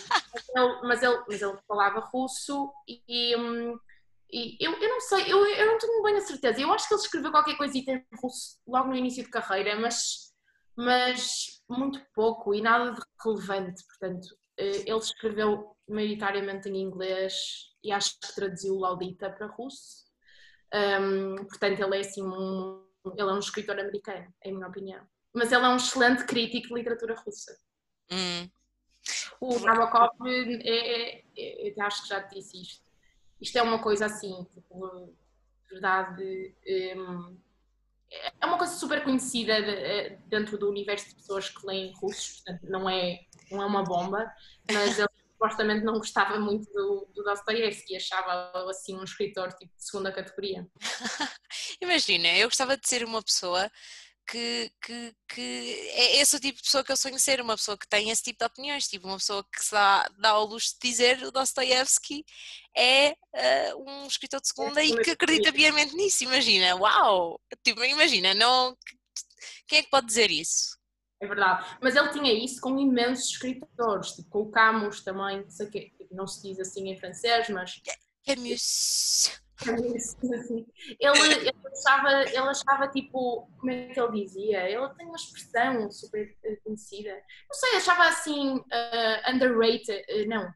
mas, 0.83 1.03
ele, 1.03 1.23
mas 1.27 1.41
ele 1.41 1.57
falava 1.67 1.99
russo 1.99 2.71
e. 2.87 3.35
E 4.35 4.57
eu, 4.59 4.71
eu 4.73 4.89
não 4.89 4.99
sei, 4.99 5.31
eu, 5.31 5.45
eu 5.45 5.67
não 5.67 5.77
tenho 5.77 6.01
bem 6.01 6.15
a 6.15 6.21
certeza. 6.21 6.59
Eu 6.59 6.73
acho 6.73 6.87
que 6.87 6.93
ele 6.95 7.01
escreveu 7.01 7.29
qualquer 7.29 7.55
coisita 7.55 7.91
em 7.91 8.03
russo 8.19 8.57
logo 8.65 8.89
no 8.89 8.95
início 8.95 9.23
de 9.23 9.29
carreira, 9.29 9.79
mas, 9.79 10.33
mas 10.75 11.61
muito 11.69 12.03
pouco 12.15 12.55
e 12.55 12.59
nada 12.59 12.93
de 12.93 13.01
relevante. 13.23 13.85
Portanto, 13.85 14.27
eh, 14.57 14.85
ele 14.87 14.97
escreveu 14.97 15.77
maioritariamente 15.87 16.67
em 16.67 16.81
inglês 16.81 17.33
e 17.83 17.91
acho 17.91 18.19
que 18.19 18.33
traduziu 18.33 18.79
Laudita 18.79 19.29
para 19.29 19.45
russo. 19.45 20.03
Um, 20.73 21.35
portanto, 21.45 21.79
ele 21.79 21.97
é 21.97 21.99
assim 21.99 22.23
um, 22.23 22.83
ele 23.05 23.21
é 23.29 23.33
um 23.33 23.39
escritor 23.39 23.79
americano, 23.79 24.33
em 24.43 24.53
minha 24.53 24.67
opinião. 24.67 25.05
Mas 25.31 25.51
ele 25.51 25.63
é 25.63 25.69
um 25.69 25.75
excelente 25.75 26.25
crítico 26.25 26.69
de 26.69 26.73
literatura 26.73 27.15
russa. 27.15 27.55
Hum. 28.11 28.49
O 29.39 29.59
Nabokov, 29.59 30.11
é, 30.27 30.39
é, 30.63 31.23
é, 31.37 31.73
eu 31.75 31.83
acho 31.83 32.03
que 32.03 32.09
já 32.09 32.21
te 32.21 32.35
disse 32.35 32.61
isto, 32.61 32.83
isto 33.41 33.57
é 33.57 33.61
uma 33.61 33.79
coisa 33.79 34.05
assim, 34.05 34.45
tipo, 34.53 35.13
verdade. 35.69 36.55
Um, 36.95 37.37
é 38.39 38.45
uma 38.45 38.57
coisa 38.57 38.73
super 38.75 39.03
conhecida 39.03 39.53
eh, 39.53 40.19
dentro 40.27 40.57
do 40.57 40.69
universo 40.69 41.09
de 41.09 41.15
pessoas 41.15 41.49
que 41.49 41.65
leem 41.65 41.91
russo, 41.95 42.35
portanto, 42.35 42.69
não 42.69 42.87
é, 42.87 43.21
não 43.49 43.61
é 43.61 43.65
uma 43.65 43.83
bomba, 43.83 44.31
mas 44.71 44.99
ele 44.99 45.07
supostamente 45.33 45.83
não 45.83 45.93
gostava 45.93 46.39
muito 46.39 46.71
do, 46.71 47.07
do 47.13 47.23
Dostoevsky, 47.23 47.95
achava 47.95 48.69
assim 48.69 48.95
um 48.95 49.03
escritor 49.03 49.51
tipo 49.53 49.75
de 49.75 49.83
segunda 49.83 50.11
categoria. 50.11 50.67
Imagina, 51.81 52.27
eu 52.37 52.47
gostava 52.47 52.77
de 52.77 52.87
ser 52.87 53.03
uma 53.03 53.21
pessoa 53.21 53.69
que, 54.27 54.71
que, 54.81 55.15
que 55.27 55.91
é 55.93 56.17
esse 56.21 56.35
o 56.35 56.39
tipo 56.39 56.57
de 56.57 56.63
pessoa 56.63 56.83
que 56.83 56.91
eu 56.91 56.97
sonho 56.97 57.19
ser, 57.19 57.41
uma 57.41 57.55
pessoa 57.55 57.77
que 57.77 57.87
tem 57.87 58.09
esse 58.09 58.23
tipo 58.23 58.39
de 58.39 58.45
opiniões, 58.45 58.87
tipo 58.87 59.07
uma 59.07 59.17
pessoa 59.17 59.43
que 59.43 59.63
se 59.63 59.71
dá, 59.71 60.09
dá 60.17 60.29
ao 60.29 60.45
luxo 60.45 60.75
de 60.81 60.89
dizer 60.89 61.23
o 61.23 61.31
Dostoevsky 61.31 62.25
é 62.75 63.11
uh, 63.11 63.89
um 63.89 64.07
escritor 64.07 64.41
de 64.41 64.47
segunda 64.47 64.81
é, 64.81 64.85
e 64.85 64.97
que 65.01 65.11
acredita 65.11 65.51
piamente 65.51 65.95
nisso, 65.95 66.23
imagina, 66.23 66.75
uau! 66.75 67.39
Tipo, 67.63 67.83
imagina, 67.83 68.33
não, 68.33 68.75
quem 69.67 69.79
é 69.79 69.83
que 69.83 69.89
pode 69.89 70.07
dizer 70.07 70.31
isso? 70.31 70.77
É 71.21 71.27
verdade, 71.27 71.77
mas 71.81 71.95
ele 71.95 72.09
tinha 72.09 72.33
isso 72.33 72.59
com 72.59 72.77
imensos 72.77 73.29
escritores, 73.29 74.11
tipo 74.11 74.29
com 74.29 74.41
o 74.41 74.51
Camus 74.51 75.01
também, 75.03 75.41
não 75.41 75.49
sei 75.49 75.67
o 75.67 75.69
quê, 75.71 75.93
não 76.11 76.27
se 76.27 76.41
diz 76.41 76.59
assim 76.59 76.89
em 76.89 76.97
francês, 76.97 77.49
mas... 77.49 77.81
Camus... 78.25 79.42
Ele, 79.69 81.33
ele, 81.33 81.53
achava, 81.71 82.21
ele 82.23 82.37
achava 82.37 82.87
tipo, 82.89 83.47
como 83.57 83.71
é 83.71 83.87
que 83.87 83.99
ele 83.99 84.23
dizia? 84.23 84.69
Ele 84.69 84.89
tem 84.95 85.07
uma 85.07 85.15
expressão 85.15 85.91
super 85.91 86.35
conhecida. 86.63 87.13
Não 87.13 87.53
sei, 87.53 87.77
achava 87.77 88.07
assim 88.07 88.57
uh, 88.57 89.33
underrated, 89.33 90.05
uh, 90.09 90.27
não. 90.27 90.53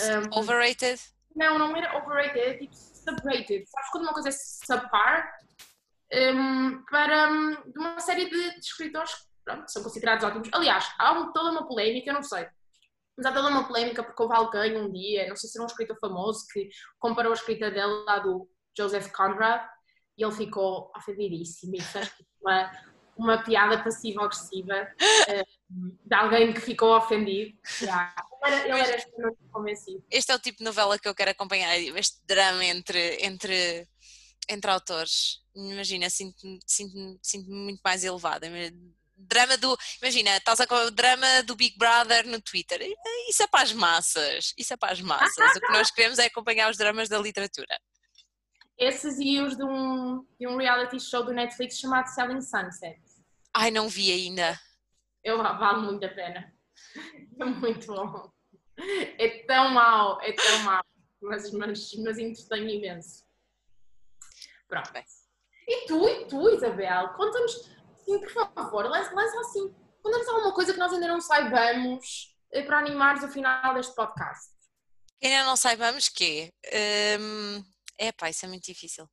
Um, 0.00 0.38
overrated? 0.38 1.00
Não, 1.34 1.58
não 1.58 1.76
era 1.76 1.96
overrated, 1.98 2.38
era 2.38 2.58
tipo 2.58 2.74
subrated. 2.74 3.66
Sabes 3.68 3.90
quando 3.90 4.04
uma 4.04 4.12
coisa 4.12 4.28
é 4.28 4.32
subpar? 4.32 5.32
Um, 6.10 6.84
para 6.90 7.30
um, 7.30 7.70
de 7.70 7.78
uma 7.78 8.00
série 8.00 8.30
de, 8.30 8.50
de 8.54 8.60
escritores 8.60 9.12
pronto, 9.44 9.64
que 9.64 9.72
são 9.72 9.82
considerados 9.82 10.24
ótimos. 10.24 10.48
Aliás, 10.52 10.90
há 10.98 11.14
toda 11.32 11.50
uma 11.50 11.66
polémica, 11.66 12.10
eu 12.10 12.14
não 12.14 12.22
sei 12.22 12.48
mas 13.18 13.26
há 13.26 13.32
toda 13.32 13.48
uma 13.48 13.66
polémica 13.66 14.04
porque 14.04 14.22
houve 14.22 14.36
alguém 14.36 14.76
um 14.78 14.92
dia, 14.92 15.28
não 15.28 15.34
sei 15.34 15.50
se 15.50 15.58
era 15.58 15.64
um 15.64 15.66
escritor 15.66 15.98
famoso, 15.98 16.46
que 16.52 16.68
comparou 17.00 17.32
a 17.32 17.34
escrita 17.34 17.68
dele 17.68 18.04
lá 18.06 18.20
do 18.20 18.48
Joseph 18.76 19.10
Conrad 19.10 19.60
e 20.16 20.22
ele 20.22 20.32
ficou 20.32 20.92
ofendidíssimo 20.96 21.74
e 21.74 21.80
fez 21.80 22.12
uma, 22.40 22.70
uma 23.16 23.42
piada 23.42 23.82
passiva-agressiva 23.82 24.88
uh, 25.02 25.98
de 26.04 26.14
alguém 26.14 26.52
que 26.52 26.60
ficou 26.60 26.96
ofendido. 26.96 27.58
Yeah. 27.82 28.14
Ele 28.46 28.80
era, 28.80 28.94
ele 28.96 29.36
convencido. 29.50 30.04
Este 30.08 30.30
é 30.30 30.36
o 30.36 30.38
tipo 30.38 30.58
de 30.58 30.64
novela 30.64 30.96
que 30.96 31.08
eu 31.08 31.14
quero 31.14 31.32
acompanhar, 31.32 31.76
este 31.76 32.24
drama 32.24 32.64
entre, 32.64 33.18
entre, 33.24 33.88
entre 34.48 34.70
autores. 34.70 35.42
Imagina, 35.56 36.08
sinto-me 36.08 36.60
sinto, 36.64 37.18
sinto 37.20 37.50
muito 37.50 37.80
mais 37.84 38.04
elevada 38.04 38.48
drama 39.18 39.56
do. 39.56 39.76
Imagina, 40.00 40.36
estás 40.36 40.60
a 40.60 40.66
com 40.66 40.74
o 40.74 40.90
drama 40.90 41.42
do 41.42 41.56
Big 41.56 41.76
Brother 41.76 42.26
no 42.26 42.40
Twitter. 42.40 42.80
Isso 43.28 43.42
é 43.42 43.46
para 43.46 43.62
as 43.62 43.72
massas. 43.72 44.54
Isso 44.56 44.72
é 44.72 44.76
para 44.76 44.92
as 44.92 45.00
massas. 45.00 45.56
o 45.56 45.60
que 45.60 45.72
nós 45.72 45.90
queremos 45.90 46.18
é 46.18 46.26
acompanhar 46.26 46.70
os 46.70 46.76
dramas 46.76 47.08
da 47.08 47.18
literatura. 47.18 47.78
Esses 48.78 49.18
e 49.18 49.40
os 49.40 49.56
de 49.56 49.64
um, 49.64 50.24
de 50.38 50.46
um 50.46 50.56
reality 50.56 51.00
show 51.00 51.24
do 51.24 51.32
Netflix 51.32 51.78
chamado 51.78 52.06
Selling 52.06 52.40
Sunset. 52.40 53.00
Ai, 53.52 53.70
não 53.70 53.88
vi 53.88 54.12
ainda. 54.12 54.58
Eu 55.24 55.38
vale 55.38 55.80
muito 55.80 56.04
a 56.06 56.08
pena. 56.08 56.54
É 57.40 57.44
muito 57.44 57.86
bom. 57.86 58.30
É 59.18 59.44
tão 59.46 59.70
mau, 59.70 60.20
é 60.22 60.32
tão 60.32 60.58
mau. 60.60 60.82
Mas, 61.20 61.50
mas, 61.50 61.92
mas 61.94 62.18
entretém 62.18 62.76
imenso. 62.76 63.24
Pronto. 64.68 64.92
E 65.66 65.86
tu, 65.86 66.08
e 66.08 66.24
tu, 66.26 66.48
Isabel, 66.50 67.08
conta-nos 67.14 67.70
Sim, 68.08 68.20
por 68.20 68.30
favor, 68.30 68.86
lança, 68.86 69.14
lança 69.14 69.38
assim. 69.40 69.70
Conta-nos 70.02 70.28
alguma 70.28 70.54
coisa 70.54 70.72
que 70.72 70.78
nós 70.78 70.90
ainda 70.94 71.08
não 71.08 71.20
saibamos 71.20 72.34
eh, 72.50 72.62
para 72.62 72.78
animares 72.78 73.22
o 73.22 73.28
final 73.28 73.74
deste 73.74 73.94
podcast. 73.94 74.48
Ainda 75.22 75.44
não 75.44 75.56
saibamos 75.56 76.08
que 76.08 76.50
um, 77.20 77.62
é 77.98 78.10
pá, 78.12 78.30
isso 78.30 78.46
é 78.46 78.48
muito 78.48 78.64
difícil. 78.64 79.06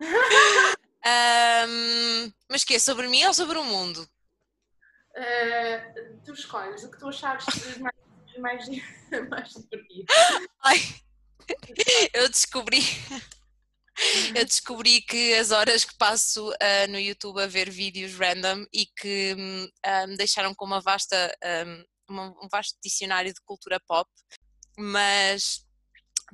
um, 1.68 2.32
mas 2.50 2.64
que 2.64 2.74
é 2.74 2.78
sobre 2.80 3.06
mim 3.06 3.24
ou 3.26 3.32
sobre 3.32 3.58
o 3.58 3.64
mundo? 3.64 4.02
Uh, 5.16 6.20
tu 6.24 6.32
escolhes 6.32 6.82
o 6.82 6.90
que 6.90 6.98
tu 6.98 7.08
achares 7.08 7.44
mais, 7.78 7.94
mais, 8.38 8.66
mais 9.30 9.50
divertido. 9.50 10.06
Ai, 10.64 10.78
eu 12.12 12.28
descobri 12.28 12.80
eu 14.34 14.44
descobri 14.44 15.00
que 15.02 15.34
as 15.34 15.50
horas 15.50 15.84
que 15.84 15.96
passo 15.96 16.50
uh, 16.50 16.90
no 16.90 16.98
YouTube 16.98 17.40
a 17.40 17.46
ver 17.46 17.70
vídeos 17.70 18.14
random 18.14 18.66
e 18.72 18.86
que 18.86 19.34
um, 19.38 19.68
ah, 19.84 20.06
me 20.06 20.16
deixaram 20.16 20.54
com 20.54 20.64
uma 20.64 20.80
vasta, 20.80 21.34
um, 22.10 22.34
um 22.42 22.48
vasto 22.50 22.78
dicionário 22.82 23.32
de 23.32 23.40
cultura 23.42 23.80
pop, 23.86 24.10
mas 24.78 25.64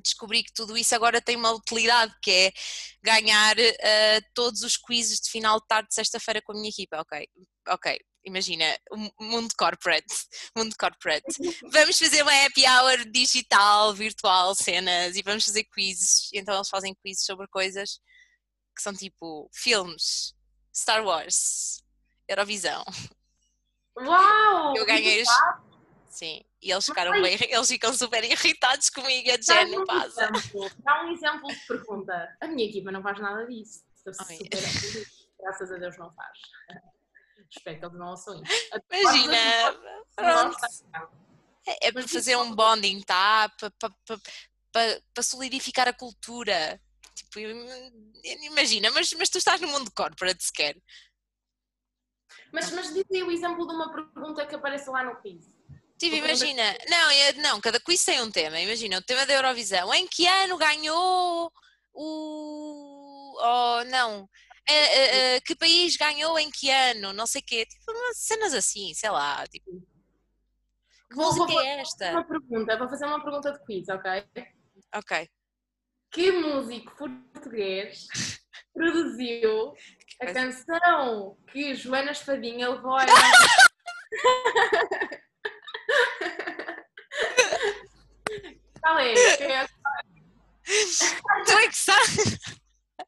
descobri 0.03 0.43
que 0.43 0.53
tudo 0.53 0.77
isso 0.77 0.95
agora 0.95 1.21
tem 1.21 1.37
uma 1.37 1.53
utilidade 1.53 2.15
que 2.23 2.31
é 2.31 2.53
ganhar 3.03 3.57
uh, 3.59 4.25
todos 4.35 4.63
os 4.63 4.77
quizzes 4.77 5.21
de 5.21 5.31
final 5.31 5.61
de 5.61 5.67
tarde 5.67 5.89
de 5.89 5.95
sexta-feira 5.95 6.41
com 6.43 6.53
a 6.53 6.55
minha 6.55 6.71
equipa. 6.71 7.01
Ok, 7.01 7.29
ok, 7.69 7.99
imagina, 8.25 8.65
o 8.91 9.25
mundo 9.25 9.53
corporate, 9.59 10.15
mundo 10.57 10.75
corporate. 10.79 11.27
Vamos 11.71 11.99
fazer 11.99 12.23
uma 12.23 12.45
happy 12.47 12.67
hour 12.67 13.05
digital, 13.11 13.95
virtual, 13.95 14.55
cenas 14.55 15.17
e 15.17 15.23
vamos 15.23 15.45
fazer 15.45 15.65
quizzes. 15.65 16.31
Então 16.33 16.55
eles 16.55 16.69
fazem 16.69 16.95
quizzes 17.03 17.25
sobre 17.25 17.47
coisas 17.49 18.01
que 18.75 18.83
são 18.83 18.95
tipo 18.95 19.51
filmes, 19.53 20.35
Star 20.75 21.05
Wars, 21.05 21.83
Eurovisão. 22.29 22.85
Uau! 23.99 24.75
Eu 24.77 24.87
ganhei 24.87 25.23
os... 25.23 25.29
Sim, 26.09 26.43
e 26.61 26.71
eles 26.71 26.85
ficaram 26.85 27.21
bem, 27.23 27.39
eles 27.51 27.69
ficam 27.69 27.93
super 27.95 28.23
irritados 28.23 28.91
comigo 28.91 29.31
a 29.31 29.37
dizer, 29.37 29.65
não 29.67 29.85
passa. 29.85 30.31
Dá 30.85 31.05
um 31.05 31.13
exemplo 31.13 31.49
de 31.49 31.67
pergunta. 31.67 32.37
A 32.41 32.47
minha 32.49 32.69
equipa 32.69 32.93
não 32.93 33.03
faz 33.03 33.19
nada 33.19 33.47
disso. 33.47 33.83
Graças 35.41 35.73
a 35.73 35.77
Deus 35.77 35.99
não 35.99 36.13
faz. 36.13 36.39
Que 37.63 37.69
eles 37.69 37.93
não 37.93 38.11
ouçam 38.11 38.43
isso. 38.43 38.53
Imagina! 38.91 39.39
É, 41.65 41.87
é 41.87 41.93
para 41.93 42.09
fazer 42.09 42.37
um 42.37 42.53
bonding, 42.57 43.01
tá? 43.03 43.49
Para, 43.51 43.71
para, 43.71 44.19
para, 44.73 45.03
para 45.15 45.23
solidificar 45.23 45.87
a 45.87 45.93
cultura. 45.93 46.81
Tipo, 47.15 47.39
imagina, 48.45 48.91
mas, 48.91 49.13
mas 49.13 49.29
tu 49.29 49.39
estás 49.39 49.61
no 49.61 49.69
mundo 49.69 49.93
corporate 49.95 50.43
sequer. 50.43 50.77
Mas, 52.53 52.71
mas 52.73 52.93
diz 52.93 53.05
aí 53.13 53.23
o 53.23 53.31
exemplo 53.31 53.67
de 53.67 53.75
uma 53.75 53.93
pergunta 53.93 54.45
que 54.45 54.55
aparece 54.55 54.91
lá 54.91 55.05
no 55.05 55.21
quiz. 55.23 55.49
Tipo, 55.99 56.17
imagina, 56.17 56.77
não, 56.89 57.11
é, 57.11 57.33
não, 57.35 57.61
cada 57.61 57.79
quiz 57.79 58.05
tem 58.05 58.21
um 58.21 58.31
tema. 58.31 58.59
Imagina, 58.59 58.99
o 58.99 59.03
tema 59.03 59.25
da 59.25 59.35
Eurovisão. 59.35 59.95
Em 59.95 60.07
que 60.09 60.27
ano 60.27 60.59
ganhou 60.59 61.53
o. 61.95 63.37
Oh, 63.41 63.85
não. 63.85 64.29
Uh, 64.69 65.39
uh, 65.39 65.43
que 65.45 65.55
país 65.57 65.97
ganhou 65.97 66.39
em 66.39 66.51
que 66.51 66.71
ano? 66.71 67.13
Não 67.13 67.27
sei 67.27 67.41
o 67.41 67.45
quê. 67.45 67.67
Tipo, 67.67 67.91
umas 67.93 68.17
cenas 68.19 68.55
assim, 68.55 68.95
sei 68.95 69.11
lá. 69.11 69.45
Tipo, 69.49 69.71
que 71.11 71.17
Vou- 71.17 71.27
música 71.27 71.47
vou- 71.53 71.61
é 71.61 71.75
Uma 71.75 71.81
esta? 71.83 72.25
pergunta, 72.25 72.79
vou 72.79 72.89
fazer 72.89 73.05
uma 73.07 73.23
pergunta 73.23 73.53
de 73.53 73.63
quiz, 73.65 73.89
ok? 73.89 74.25
Ok. 74.95 75.29
Que 76.11 76.33
músico 76.33 76.95
português 76.97 78.07
produziu 78.75 79.75
a 80.21 80.33
canção 80.33 81.37
que 81.51 81.75
Joana 81.75 82.13
Espadinha 82.13 82.71
levou 82.71 82.97
a 82.97 83.05
Qual 88.81 88.99
é? 88.99 89.13
É? 89.13 89.67
Tu 91.45 91.53
é 91.59 91.69
que 91.69 91.77
sabes? 91.77 92.39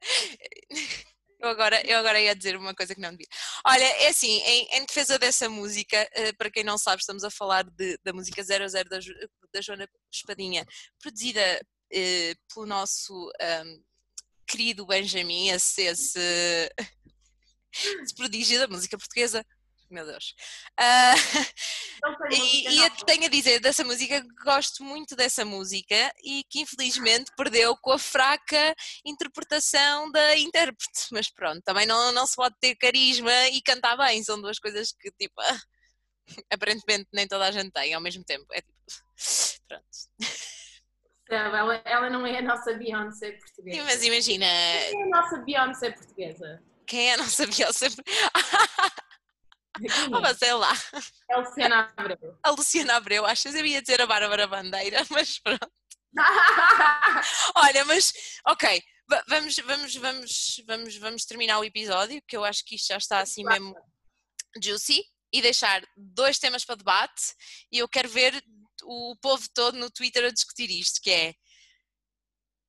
Eu 1.44 1.50
agora, 1.50 1.86
eu 1.86 1.98
agora 1.98 2.18
ia 2.18 2.34
dizer 2.34 2.56
uma 2.56 2.74
coisa 2.74 2.94
que 2.94 3.00
não 3.02 3.10
devia. 3.10 3.26
Olha, 3.66 3.84
é 3.84 4.08
assim, 4.08 4.30
em, 4.40 4.66
em 4.78 4.86
defesa 4.86 5.18
dessa 5.18 5.46
música, 5.46 6.08
eh, 6.14 6.32
para 6.32 6.50
quem 6.50 6.64
não 6.64 6.78
sabe, 6.78 7.00
estamos 7.02 7.22
a 7.22 7.30
falar 7.30 7.64
de- 7.64 7.98
da 8.02 8.14
música 8.14 8.42
00 8.42 8.88
da, 8.88 8.98
da 9.52 9.60
Joana 9.60 9.86
Espadinha, 10.10 10.64
produzida 10.98 11.60
eh, 11.92 12.34
pelo 12.52 12.64
nosso 12.64 13.30
ahm, 13.38 13.78
querido 14.46 14.86
Benjamin, 14.86 15.50
esse, 15.50 15.82
esse, 15.82 16.18
esse 18.02 18.14
prodígio 18.16 18.58
da 18.58 18.66
música 18.68 18.96
portuguesa. 18.96 19.44
Meu 19.94 20.04
Deus. 20.04 20.34
Música, 22.04 22.70
e, 22.70 22.84
e 22.84 22.90
tenho 23.06 23.26
a 23.26 23.28
dizer 23.28 23.60
dessa 23.60 23.84
música 23.84 24.20
que 24.20 24.44
gosto 24.44 24.82
muito 24.82 25.14
dessa 25.14 25.44
música 25.44 26.12
e 26.24 26.42
que 26.50 26.60
infelizmente 26.60 27.30
perdeu 27.36 27.76
com 27.76 27.92
a 27.92 27.98
fraca 27.98 28.74
interpretação 29.06 30.10
da 30.10 30.36
intérprete. 30.36 31.06
Mas 31.12 31.30
pronto, 31.30 31.62
também 31.62 31.86
não, 31.86 32.10
não 32.10 32.26
se 32.26 32.34
pode 32.34 32.56
ter 32.60 32.74
carisma 32.74 33.32
e 33.52 33.62
cantar 33.62 33.96
bem, 33.96 34.22
são 34.24 34.40
duas 34.40 34.58
coisas 34.58 34.92
que 34.92 35.12
tipo 35.12 35.40
aparentemente 36.52 37.06
nem 37.12 37.28
toda 37.28 37.46
a 37.46 37.52
gente 37.52 37.70
tem 37.70 37.94
ao 37.94 38.00
mesmo 38.00 38.24
tempo. 38.24 38.46
É 38.52 38.60
tipo. 38.60 38.74
Pronto. 39.68 39.86
Ela, 41.30 41.82
ela 41.86 42.10
não 42.10 42.26
é 42.26 42.38
a 42.38 42.42
nossa 42.42 42.74
Beyoncé 42.74 43.32
portuguesa. 43.32 43.84
Mas 43.84 44.02
imagina, 44.02 44.46
Quem 44.90 45.00
é 45.00 45.04
a 45.04 45.06
nossa 45.06 45.38
Beyoncé 45.38 45.90
portuguesa? 45.90 46.62
quem 46.86 47.10
é 47.10 47.14
a 47.14 47.16
nossa 47.16 47.46
Beyoncé? 47.46 47.86
Oh, 50.12 50.20
mas 50.20 50.38
sei 50.38 50.52
lá, 50.54 50.72
é? 51.28 51.34
É 51.34 51.36
Luciana 51.36 51.92
Abreu. 51.96 52.38
a 52.42 52.50
Luciana 52.50 52.94
Abreu, 52.96 53.26
achas? 53.26 53.54
Eu 53.54 53.66
ia 53.66 53.82
dizer 53.82 54.00
a 54.00 54.06
Bárbara 54.06 54.46
Bandeira, 54.46 55.04
mas 55.10 55.38
pronto. 55.38 55.70
Olha, 57.56 57.84
mas 57.84 58.12
ok, 58.46 58.82
va- 59.10 59.24
vamos, 59.28 59.56
vamos, 59.56 59.94
vamos, 59.96 60.62
vamos, 60.66 60.96
vamos 60.96 61.24
terminar 61.24 61.58
o 61.58 61.64
episódio, 61.64 62.22
que 62.26 62.36
eu 62.36 62.44
acho 62.44 62.64
que 62.64 62.76
isto 62.76 62.88
já 62.88 62.96
está 62.98 63.18
assim 63.20 63.44
mesmo 63.44 63.74
juicy, 64.62 65.02
e 65.32 65.42
deixar 65.42 65.82
dois 65.96 66.38
temas 66.38 66.64
para 66.64 66.76
debate, 66.76 67.34
e 67.72 67.78
eu 67.78 67.88
quero 67.88 68.08
ver 68.08 68.40
o 68.84 69.16
povo 69.20 69.44
todo 69.52 69.76
no 69.76 69.90
Twitter 69.90 70.24
a 70.24 70.30
discutir 70.30 70.70
isto, 70.70 71.00
que 71.02 71.10
é 71.10 71.34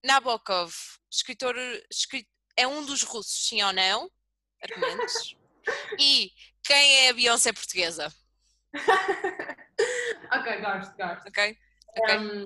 Nabokov, 0.04 0.74
escritor, 1.12 1.56
escri- 1.92 2.28
é 2.58 2.68
um 2.68 2.84
dos 2.86 3.04
russos, 3.04 3.48
sim 3.48 3.62
ou 3.64 3.74
não? 3.74 4.10
Argumentos. 4.64 5.36
E 6.00 6.32
quem 6.66 7.06
é 7.06 7.10
a 7.10 7.14
Beyoncé 7.14 7.54
portuguesa? 7.54 8.12
ok, 10.32 10.62
gosto, 10.62 10.96
gosto. 10.98 11.28
Ok? 11.28 11.58
Ok. 11.98 12.18
Um, 12.18 12.46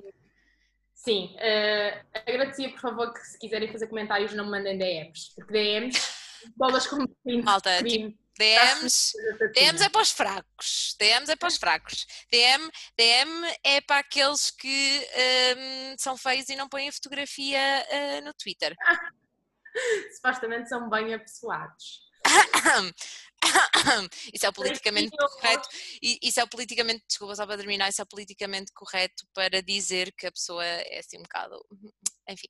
sim, 0.94 1.34
eh, 1.38 2.04
agradecia 2.14 2.70
por 2.70 2.80
favor 2.80 3.12
que 3.12 3.20
se 3.20 3.38
quiserem 3.38 3.72
fazer 3.72 3.88
comentários 3.88 4.34
não 4.34 4.44
me 4.44 4.50
mandem 4.52 4.78
DMs, 4.78 5.34
porque 5.34 5.52
DMs, 5.52 5.98
bolas 6.56 6.86
como 6.86 7.08
print 7.24 7.44
Malta, 7.44 7.78
screen, 7.78 8.16
DMs, 8.38 9.12
DMs 9.54 9.84
é 9.84 9.88
para 9.88 10.02
os 10.02 10.12
fracos. 10.12 10.96
DMs 10.98 11.32
é 11.32 11.36
para 11.36 11.48
os 11.48 11.56
fracos. 11.56 12.06
DM, 12.30 12.70
DM 12.96 13.56
é 13.64 13.80
para 13.80 13.98
aqueles 13.98 14.50
que 14.50 15.08
hum, 15.56 15.94
são 15.98 16.16
feios 16.16 16.48
e 16.48 16.56
não 16.56 16.68
põem 16.68 16.88
a 16.88 16.92
fotografia 16.92 17.58
ah, 17.90 18.20
no 18.22 18.32
Twitter. 18.34 18.74
supostamente 20.16 20.68
são 20.68 20.88
bem 20.88 21.12
apessoados. 21.14 22.08
Isso 24.32 24.46
é 24.46 24.48
o 24.48 24.52
politicamente 24.52 25.10
correto. 25.16 25.68
Isso 26.02 26.40
é 26.40 26.44
o 26.44 26.48
politicamente, 26.48 27.04
desculpa 27.08 27.34
só 27.34 27.46
para 27.46 27.56
terminar, 27.56 27.88
isso 27.88 28.00
é 28.00 28.04
o 28.04 28.06
politicamente 28.06 28.72
correto 28.72 29.26
para 29.34 29.62
dizer 29.62 30.12
que 30.12 30.26
a 30.26 30.32
pessoa 30.32 30.64
é 30.64 30.98
assim 30.98 31.18
um 31.18 31.22
bocado. 31.22 31.64
Enfim. 32.28 32.48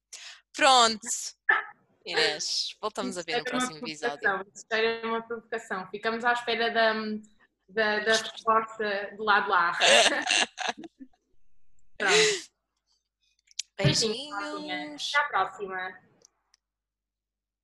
Pronto. 0.53 1.09
Inês, 2.05 2.76
voltamos 2.81 3.18
a 3.18 3.22
ver 3.22 3.38
no 3.38 3.44
próximo 3.44 3.79
episódio. 3.79 4.18
provocação, 4.18 4.53
Isto 4.55 4.72
era 4.72 5.07
uma 5.07 5.22
provocação. 5.22 5.87
Ficamos 5.90 6.24
à 6.24 6.33
espera 6.33 6.70
da, 6.70 6.94
da, 7.68 8.00
da 8.00 8.12
resposta 8.12 9.14
do 9.16 9.24
lado 9.24 9.48
lá. 9.50 9.72
Pronto. 11.98 12.50
Beijinhos. 13.76 15.12
Até 15.14 15.24
à 15.24 15.29
próxima. 15.29 16.09